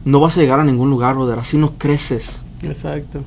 [0.03, 1.39] No vas a llegar a ningún lugar, brother.
[1.39, 2.39] Así no creces.
[2.63, 3.23] Exacto.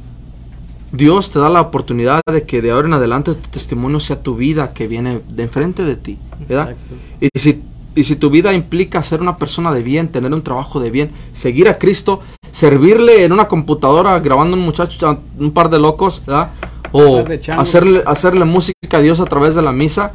[0.92, 4.34] Dios te da la oportunidad de que de ahora en adelante tu testimonio sea tu
[4.34, 6.70] vida que viene de enfrente de ti, ¿verdad?
[6.70, 6.94] Exacto.
[7.20, 7.62] Y si,
[7.94, 11.10] y si tu vida implica ser una persona de bien, tener un trabajo de bien,
[11.32, 12.20] seguir a Cristo,
[12.52, 16.50] servirle en una computadora grabando un muchacho, un par de locos, ¿verdad?
[16.92, 17.24] O
[17.56, 20.12] hacerle, hacerle música a Dios a través de la misa,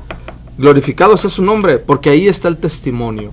[0.57, 3.31] glorificado sea su nombre, porque ahí está el testimonio.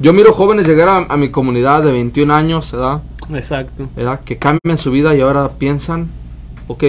[0.00, 3.02] Yo miro jóvenes llegar a, a mi comunidad de 21 años, ¿verdad?
[3.34, 3.88] Exacto.
[3.96, 4.20] ¿verdad?
[4.24, 6.08] Que cambian su vida y ahora piensan,
[6.68, 6.84] ok,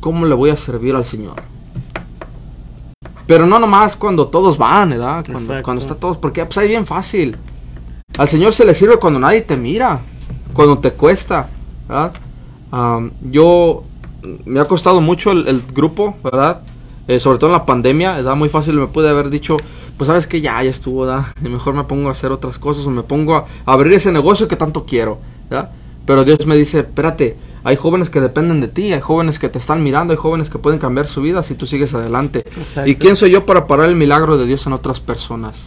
[0.00, 1.53] ¿cómo le voy a servir al Señor?
[3.26, 5.24] Pero no nomás cuando todos van, ¿verdad?
[5.30, 7.36] Cuando, cuando está todos, porque pues ahí bien fácil.
[8.18, 10.00] Al Señor se le sirve cuando nadie te mira,
[10.52, 11.48] cuando te cuesta,
[11.88, 12.12] ¿verdad?
[12.70, 13.84] Am, yo
[14.44, 16.62] me ha costado mucho el, el grupo, ¿verdad?
[17.06, 18.34] Eh, sobre todo en la pandemia, ¿verdad?
[18.36, 19.56] Muy fácil me pude haber dicho,
[19.98, 21.26] pues sabes que ya, ya estuvo, ¿verdad?
[21.42, 24.12] Y mejor me pongo a hacer otras cosas o me pongo a, a abrir ese
[24.12, 25.18] negocio que tanto quiero,
[25.50, 25.70] ¿verdad?
[26.06, 29.58] Pero Dios me dice, espérate, hay jóvenes que dependen de ti, hay jóvenes que te
[29.58, 32.40] están mirando, hay jóvenes que pueden cambiar su vida si tú sigues adelante.
[32.40, 32.90] Exacto.
[32.90, 35.64] ¿Y quién soy yo para parar el milagro de Dios en otras personas?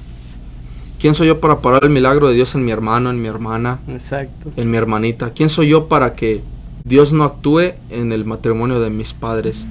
[0.99, 3.79] ¿Quién soy yo para parar el milagro de Dios en mi hermano, en mi hermana,
[3.87, 4.51] Exacto.
[4.55, 5.31] en mi hermanita?
[5.33, 6.41] ¿Quién soy yo para que
[6.83, 9.65] Dios no actúe en el matrimonio de mis padres?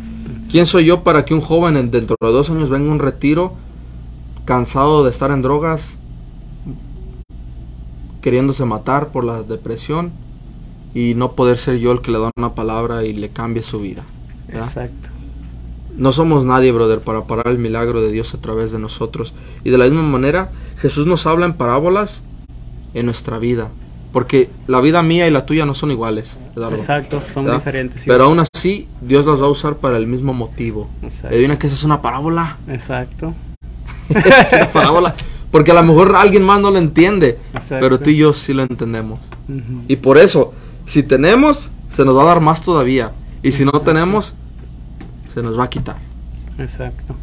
[0.50, 2.98] ¿Quién soy yo para que un joven en- dentro de dos años venga a un
[3.00, 3.54] retiro
[4.44, 5.96] cansado de estar en drogas,
[8.22, 10.10] queriéndose matar por la depresión
[10.96, 13.80] y no poder ser yo el que le da una palabra y le cambie su
[13.80, 14.02] vida?
[14.48, 15.10] Exacto.
[15.98, 19.34] No somos nadie, brother, para parar el milagro de Dios a través de nosotros.
[19.62, 22.22] Y de la misma manera, Jesús nos habla en parábolas
[22.94, 23.68] en nuestra vida.
[24.10, 26.38] Porque la vida mía y la tuya no son iguales.
[26.56, 27.22] Eduardo, Exacto.
[27.28, 27.58] Son ¿verdad?
[27.58, 28.00] diferentes.
[28.00, 28.08] sí.
[28.08, 30.88] Pero aún así, Dios las va a usar para el mismo motivo.
[31.02, 31.28] Exacto.
[31.28, 32.56] Adivina que eso es una parábola.
[32.68, 33.34] Exacto.
[34.08, 35.14] Es una parábola.
[35.50, 37.38] Porque a lo mejor alguien más no lo entiende.
[37.52, 37.84] Exacto.
[37.84, 39.20] Pero tú y yo sí lo entendemos.
[39.88, 40.54] Y por eso,
[40.86, 43.12] si tenemos, se nos va a dar más todavía.
[43.42, 44.34] Y si no tenemos,
[45.32, 45.96] se nos va a quitar.
[46.58, 47.14] Exacto.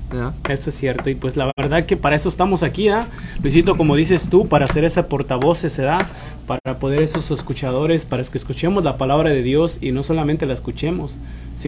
[0.47, 1.09] Eso es cierto.
[1.09, 3.07] Y pues la verdad que para eso estamos aquí, ¿ah?
[3.41, 5.97] Luisito, como dices tú, para hacer ese portavoz se da,
[6.45, 10.53] para poder esos escuchadores, para que escuchemos la palabra de Dios y no solamente la
[10.53, 11.17] escuchemos,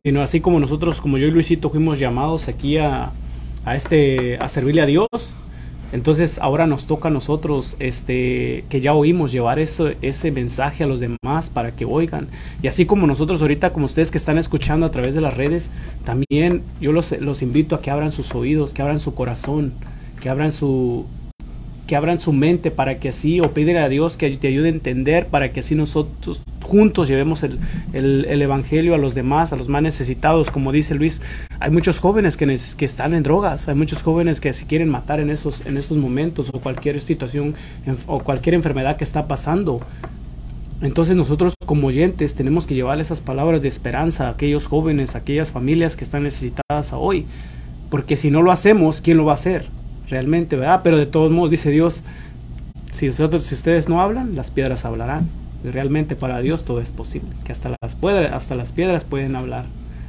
[0.03, 3.11] sino así como nosotros, como yo y Luisito fuimos llamados aquí a,
[3.65, 5.07] a este, a servirle a Dios.
[5.95, 10.87] Entonces ahora nos toca a nosotros, este, que ya oímos, llevar eso, ese mensaje a
[10.87, 12.27] los demás para que oigan.
[12.61, 15.71] Y así como nosotros ahorita, como ustedes que están escuchando a través de las redes,
[16.03, 19.71] también yo los, los invito a que abran sus oídos, que abran su corazón,
[20.19, 21.05] que abran su,
[21.87, 24.71] que abran su mente para que así, o pídele a Dios que te ayude a
[24.71, 27.59] entender, para que así nosotros, juntos llevemos el,
[27.93, 30.49] el- el evangelio a los demás, a los más necesitados.
[30.49, 31.21] Como dice Luis,
[31.59, 32.45] hay muchos jóvenes que,
[32.77, 35.97] que están en drogas, hay muchos jóvenes que se quieren matar en esos, en estos
[35.97, 37.53] momentos o cualquier situación
[38.07, 39.81] o cualquier enfermedad que está pasando.
[40.81, 45.19] Entonces nosotros como oyentes tenemos que llevar esas palabras de esperanza a aquellos jóvenes, a
[45.19, 47.25] aquellas familias que están necesitadas hoy.
[47.89, 49.67] Porque si no lo hacemos, ¿quién lo va a hacer?
[50.09, 50.81] Realmente, ¿verdad?
[50.83, 52.03] Pero de todos modos, dice Dios,
[52.91, 55.27] si, ustedes no hablan, las piedras hablarán.
[55.63, 59.35] Y realmente para Dios todo es posible, que hasta las, piedras, hasta las piedras pueden
[59.35, 59.65] hablar.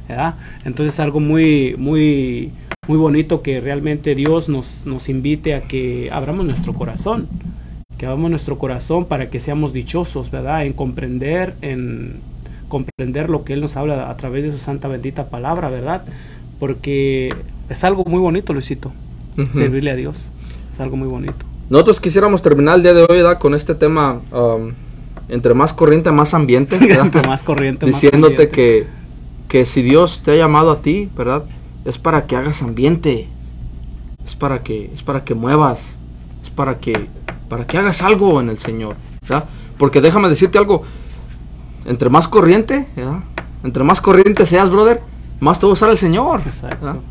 [0.07, 0.35] ¿verdad?
[0.63, 2.51] Entonces es algo muy, muy,
[2.87, 7.27] muy bonito que realmente Dios nos, nos invite a que abramos nuestro corazón,
[7.97, 10.65] que abramos nuestro corazón para que seamos dichosos, ¿verdad?
[10.65, 12.21] En comprender, en
[12.69, 16.03] comprender lo que Él nos habla a través de su santa bendita palabra, ¿verdad?
[16.59, 17.33] Porque
[17.69, 18.93] es algo muy bonito, Luisito,
[19.51, 20.31] Servirle a Dios.
[20.71, 21.45] Es algo muy bonito.
[21.69, 23.39] Nosotros quisiéramos terminar el día de hoy ¿verdad?
[23.39, 24.71] con este tema, um,
[25.27, 26.75] entre más corriente, más ambiente.
[26.99, 28.55] Entre más corriente, más diciéndote ambiente.
[28.55, 28.87] que,
[29.47, 31.43] que si Dios te ha llamado a ti, ¿verdad?
[31.83, 33.27] Es para que hagas ambiente,
[34.25, 35.97] es para que, es para que muevas,
[36.43, 37.07] es para que,
[37.49, 39.45] para que hagas algo en el Señor, ¿verdad?
[39.77, 40.83] Porque déjame decirte algo,
[41.85, 43.19] entre más corriente, ¿verdad?
[43.63, 45.01] Entre más corriente seas, brother,
[45.39, 46.41] más te va a usar el Señor.
[46.45, 47.01] Exacto.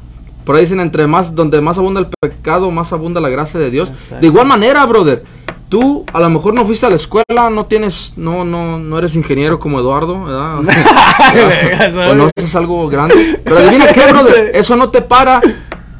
[0.47, 3.69] Por ahí dicen, entre más, donde más abunda el pecado, más abunda la gracia de
[3.69, 3.91] Dios.
[3.91, 4.21] Exacto.
[4.21, 5.25] De igual manera, brother,
[5.69, 9.17] tú a lo mejor no fuiste a la escuela, no tienes, no, no, no eres
[9.17, 10.59] ingeniero como Eduardo, ¿verdad?
[12.11, 13.41] o no haces algo grande.
[13.43, 15.43] Pero adivina qué, brother, eso no te para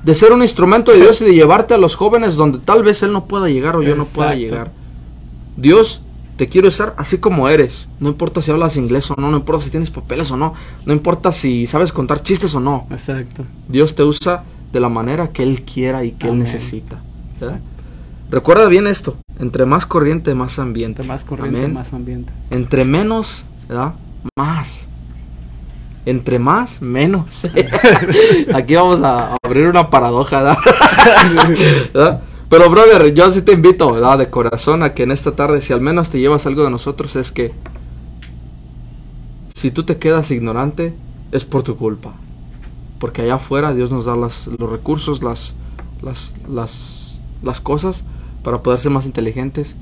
[0.05, 3.03] de ser un instrumento de Dios y de llevarte a los jóvenes donde tal vez
[3.03, 4.71] Él no pueda llegar o yo no pueda llegar.
[5.57, 6.03] Dios
[6.37, 7.89] te quiere usar así como eres.
[7.99, 10.93] No importa si hablas inglés o no, no importa si tienes papeles o no, no
[10.93, 12.87] importa si sabes contar chistes o no.
[12.91, 13.45] Exacto.
[13.69, 17.01] Dios te usa de la manera que Él quiera y que Él necesita.
[18.31, 21.03] Recuerda bien esto, entre más corriente, más ambiente.
[21.03, 21.75] Entre más corriente, Amén.
[21.75, 22.33] más ambiente.
[22.51, 23.95] Entre menos, ¿verdad?
[24.37, 24.89] Más.
[26.05, 27.45] Entre más, menos.
[28.55, 30.59] Aquí vamos a abrir una paradoja, ¿verdad?
[31.95, 32.21] ¿Verdad?
[32.49, 34.19] Pero, brother, yo sí te invito, ¿verdad?
[34.19, 37.17] De corazón a que en esta tarde, si al menos te llevas algo de nosotros,
[37.17, 37.53] es que
[39.55, 40.95] si tú te quedas ignorante,
[41.33, 42.15] es por tu culpa.
[43.01, 45.55] Porque allá afuera Dios nos da las, los recursos, las,
[46.03, 48.05] las, las, las cosas
[48.43, 49.75] para poder ser más inteligentes,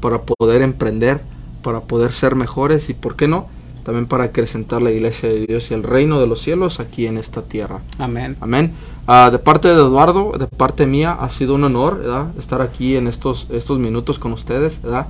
[0.00, 1.22] para poder emprender,
[1.62, 3.48] para poder ser mejores y, ¿por qué no?
[3.84, 7.18] También para acrecentar la iglesia de Dios y el reino de los cielos aquí en
[7.18, 7.80] esta tierra.
[7.98, 8.36] Amén.
[8.40, 8.72] Amén.
[9.06, 12.26] Ah, de parte de Eduardo, de parte mía, ha sido un honor ¿verdad?
[12.38, 14.80] estar aquí en estos, estos minutos con ustedes.
[14.82, 15.08] ¿verdad?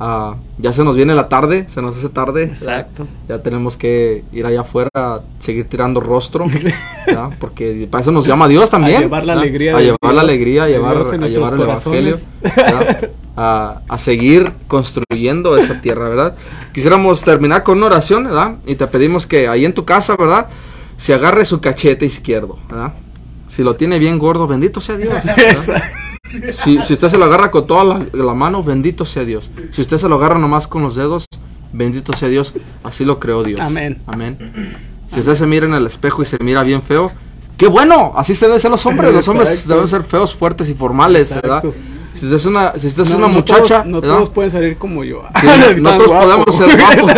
[0.00, 2.46] Ah, ya se nos viene la tarde, se nos hace tarde.
[2.46, 2.58] ¿verdad?
[2.58, 3.06] Exacto.
[3.28, 6.46] Ya tenemos que ir allá afuera a seguir tirando rostro,
[7.06, 7.30] ¿verdad?
[7.38, 8.96] porque para eso nos llama Dios también.
[8.96, 9.42] A llevar la ¿verdad?
[9.42, 12.16] alegría A llevar la alegría, a llevar, a llevar el evangelio,
[13.36, 16.34] a, a seguir construyendo esa tierra, ¿verdad?
[16.72, 18.56] Quisiéramos terminar con una oración, ¿verdad?
[18.66, 20.48] Y te pedimos que ahí en tu casa, ¿verdad?
[20.96, 22.94] Se agarre su cachete izquierdo, ¿verdad?
[23.50, 25.14] Si lo tiene bien gordo, bendito sea Dios.
[26.52, 29.50] Si, si usted se lo agarra con toda la, la mano, bendito sea Dios.
[29.72, 31.24] Si usted se lo agarra nomás con los dedos,
[31.72, 32.54] bendito sea Dios.
[32.84, 33.58] Así lo creó Dios.
[33.58, 34.00] Amén.
[34.06, 34.38] Amén.
[35.08, 37.10] Si usted se mira en el espejo y se mira bien feo,
[37.56, 38.12] ¡qué bueno!
[38.14, 39.12] Así se deben ser los hombres.
[39.12, 39.72] Los hombres Exacto.
[39.74, 41.64] deben ser feos, fuertes y formales, ¿verdad?
[42.14, 44.50] Si usted es una, si usted es No, una no muchacha, todos- no todos pueden
[44.50, 45.22] salir como yo.
[45.40, 45.46] Sí,
[45.80, 46.44] no todos guapo.
[46.44, 47.12] podemos ser guapos.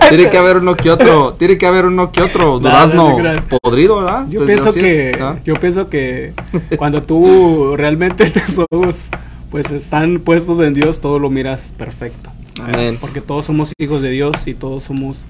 [0.08, 3.16] tiene que haber uno que otro, tiene que haber uno que otro durazno
[3.62, 4.26] podrido, ¿verdad?
[4.28, 6.34] Yo Pues pienso es, que yo pienso que
[6.76, 9.08] cuando tú realmente tus ojos
[9.50, 12.30] pues están puestos en Dios, todo lo miras perfecto.
[12.62, 12.98] Amén.
[13.00, 15.24] Porque todos somos hijos de Dios y todos somos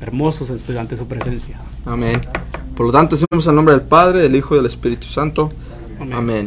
[0.00, 1.56] hermosos este- ante su presencia.
[1.86, 2.20] Amén.
[2.76, 5.52] Por lo tanto, decimos el nombre del Padre, del Hijo y del Espíritu Santo.
[6.00, 6.12] Amén.
[6.14, 6.46] Amén.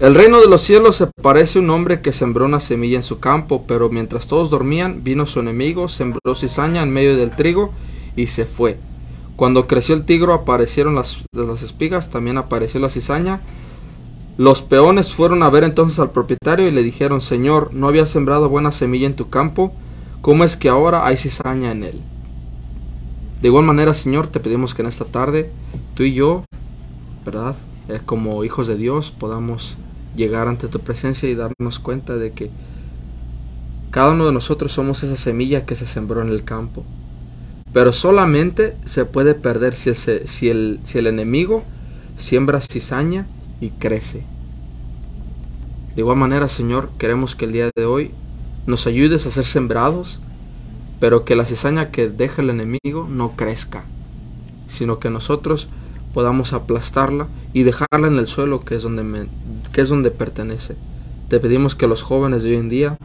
[0.00, 3.02] El reino de los cielos se parece a un hombre que sembró una semilla en
[3.02, 7.74] su campo, pero mientras todos dormían, vino su enemigo, sembró cizaña en medio del trigo
[8.16, 8.78] y se fue.
[9.36, 13.42] Cuando creció el tigro aparecieron las, las espigas, también apareció la cizaña.
[14.38, 18.48] Los peones fueron a ver entonces al propietario y le dijeron, Señor, ¿no había sembrado
[18.48, 19.74] buena semilla en tu campo?
[20.22, 22.00] ¿Cómo es que ahora hay cizaña en él?
[23.42, 25.50] De igual manera, Señor, te pedimos que en esta tarde
[25.92, 26.46] tú y yo,
[27.26, 27.54] ¿verdad?
[27.90, 29.76] Eh, como hijos de Dios, podamos
[30.20, 32.50] llegar ante tu presencia y darnos cuenta de que
[33.90, 36.84] cada uno de nosotros somos esa semilla que se sembró en el campo.
[37.72, 39.96] Pero solamente se puede perder si el,
[40.28, 41.64] si el, si el enemigo
[42.18, 43.26] siembra cizaña
[43.60, 44.24] y crece.
[45.94, 48.10] De igual manera, Señor, queremos que el día de hoy
[48.66, 50.20] nos ayudes a ser sembrados,
[51.00, 53.84] pero que la cizaña que deja el enemigo no crezca,
[54.68, 55.68] sino que nosotros
[56.12, 59.26] podamos aplastarla y dejarla en el suelo que es donde
[59.72, 60.76] que es donde pertenece.
[61.28, 62.98] Te pedimos que los jóvenes de hoy en día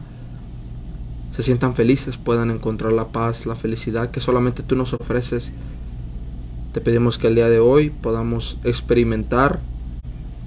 [1.32, 5.52] se sientan felices, puedan encontrar la paz, la felicidad que solamente tú nos ofreces.
[6.72, 9.60] Te pedimos que el día de hoy podamos experimentar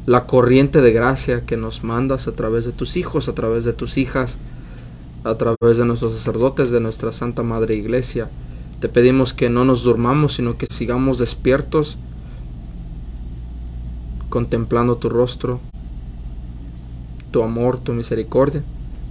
[0.06, 3.74] la corriente de gracia que nos mandas a través de tus hijos, a través de
[3.74, 4.38] tus hijas,
[5.24, 8.28] a través de nuestros sacerdotes, de nuestra Santa Madre Iglesia.
[8.80, 12.00] Te pedimos que no nos durmamos, sino que sigamos despiertos,
[14.30, 15.60] contemplando tu rostro,
[17.32, 18.64] tu amor, tu misericordia.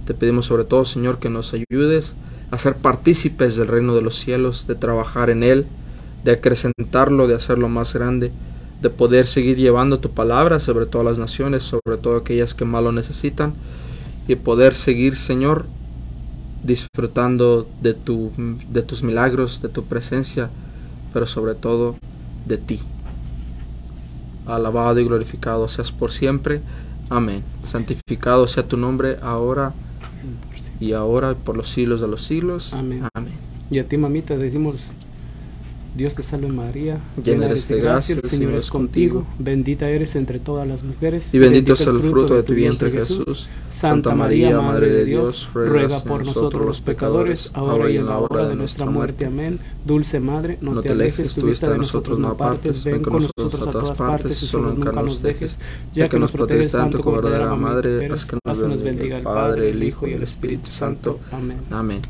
[0.05, 2.15] Te pedimos sobre todo, Señor, que nos ayudes
[2.51, 5.67] a ser partícipes del reino de los cielos, de trabajar en él,
[6.23, 8.31] de acrecentarlo, de hacerlo más grande,
[8.81, 12.83] de poder seguir llevando tu palabra sobre todas las naciones, sobre todo aquellas que más
[12.83, 13.53] lo necesitan,
[14.27, 15.65] y poder seguir, Señor,
[16.63, 18.31] disfrutando de, tu,
[18.69, 20.49] de tus milagros, de tu presencia,
[21.13, 21.95] pero sobre todo
[22.45, 22.79] de ti.
[24.49, 26.61] Alabado y glorificado seas por siempre.
[27.09, 27.43] Amén.
[27.65, 29.73] Santificado sea tu nombre ahora
[30.79, 32.73] y ahora por los siglos de los siglos.
[32.73, 33.07] Amén.
[33.13, 33.33] Amén.
[33.69, 34.77] Y a ti, mamita, decimos,
[35.99, 39.27] Dios te salve María, Llena eres de gracia, el Señor es contigo.
[39.37, 43.49] bendita eres entre todas las mujeres, Y bendito es el fruto de tu vientre Jesús.
[43.69, 48.47] Santa María, Madre de Dios, ruega por nosotros los pecadores, ahora y en la hora
[48.47, 49.25] de nuestra muerte.
[49.25, 49.59] Amén.
[49.85, 53.71] Dulce Madre, no, te alejes, tu vista de nosotros no apartes, ven con nosotros a
[53.71, 55.59] todas partes y solo nunca nos dejes,
[55.93, 59.83] ya que nos proteges tanto como verdadera Madre, haz que nos bendiga el Padre, el
[59.83, 61.19] Hijo y el Espíritu Santo.
[61.33, 61.57] Amén.
[61.69, 62.01] Amén.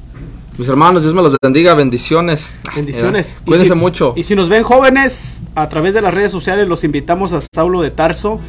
[0.58, 1.74] Mis hermanos, Dios me los bendiga.
[1.74, 2.50] Bendiciones.
[2.76, 3.36] Bendiciones.
[3.36, 4.14] Eh, Cuídense Y si- mucho.
[4.18, 7.82] Y si nos ven jóvenes, a través de las redes sociales los invitamos a Saulo
[7.82, 8.40] de Tarso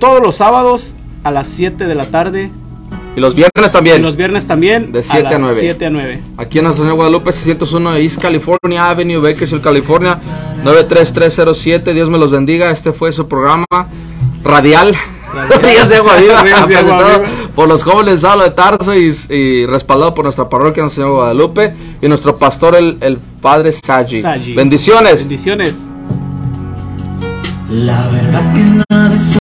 [0.00, 2.50] todos los sábados a las 7 de la tarde
[3.16, 3.98] Y los viernes también.
[4.00, 5.56] y los viernes también De 7 a las 9.
[5.60, 6.22] 7 a 9.
[6.36, 10.18] Aquí en Nuestra Señora Guadalupe 601 East California Avenue, Bakersfield, California
[10.64, 11.94] 93307.
[11.94, 12.70] Dios me los bendiga.
[12.72, 13.64] Este fue su programa
[14.42, 14.94] radial.
[15.62, 17.48] Ríos de Agua Viva, Ríos de Agua presentado Viva.
[17.54, 21.20] por los jóvenes de Saulo de Tarso y, y respaldado por nuestra parroquia Nuestra Señora
[21.22, 24.22] Guadalupe y nuestro pastor el, el padre Saji.
[24.22, 24.54] Saji.
[24.54, 25.20] Bendiciones.
[25.20, 25.74] Bendiciones.
[27.70, 28.60] La verdad que
[28.90, 29.32] nada es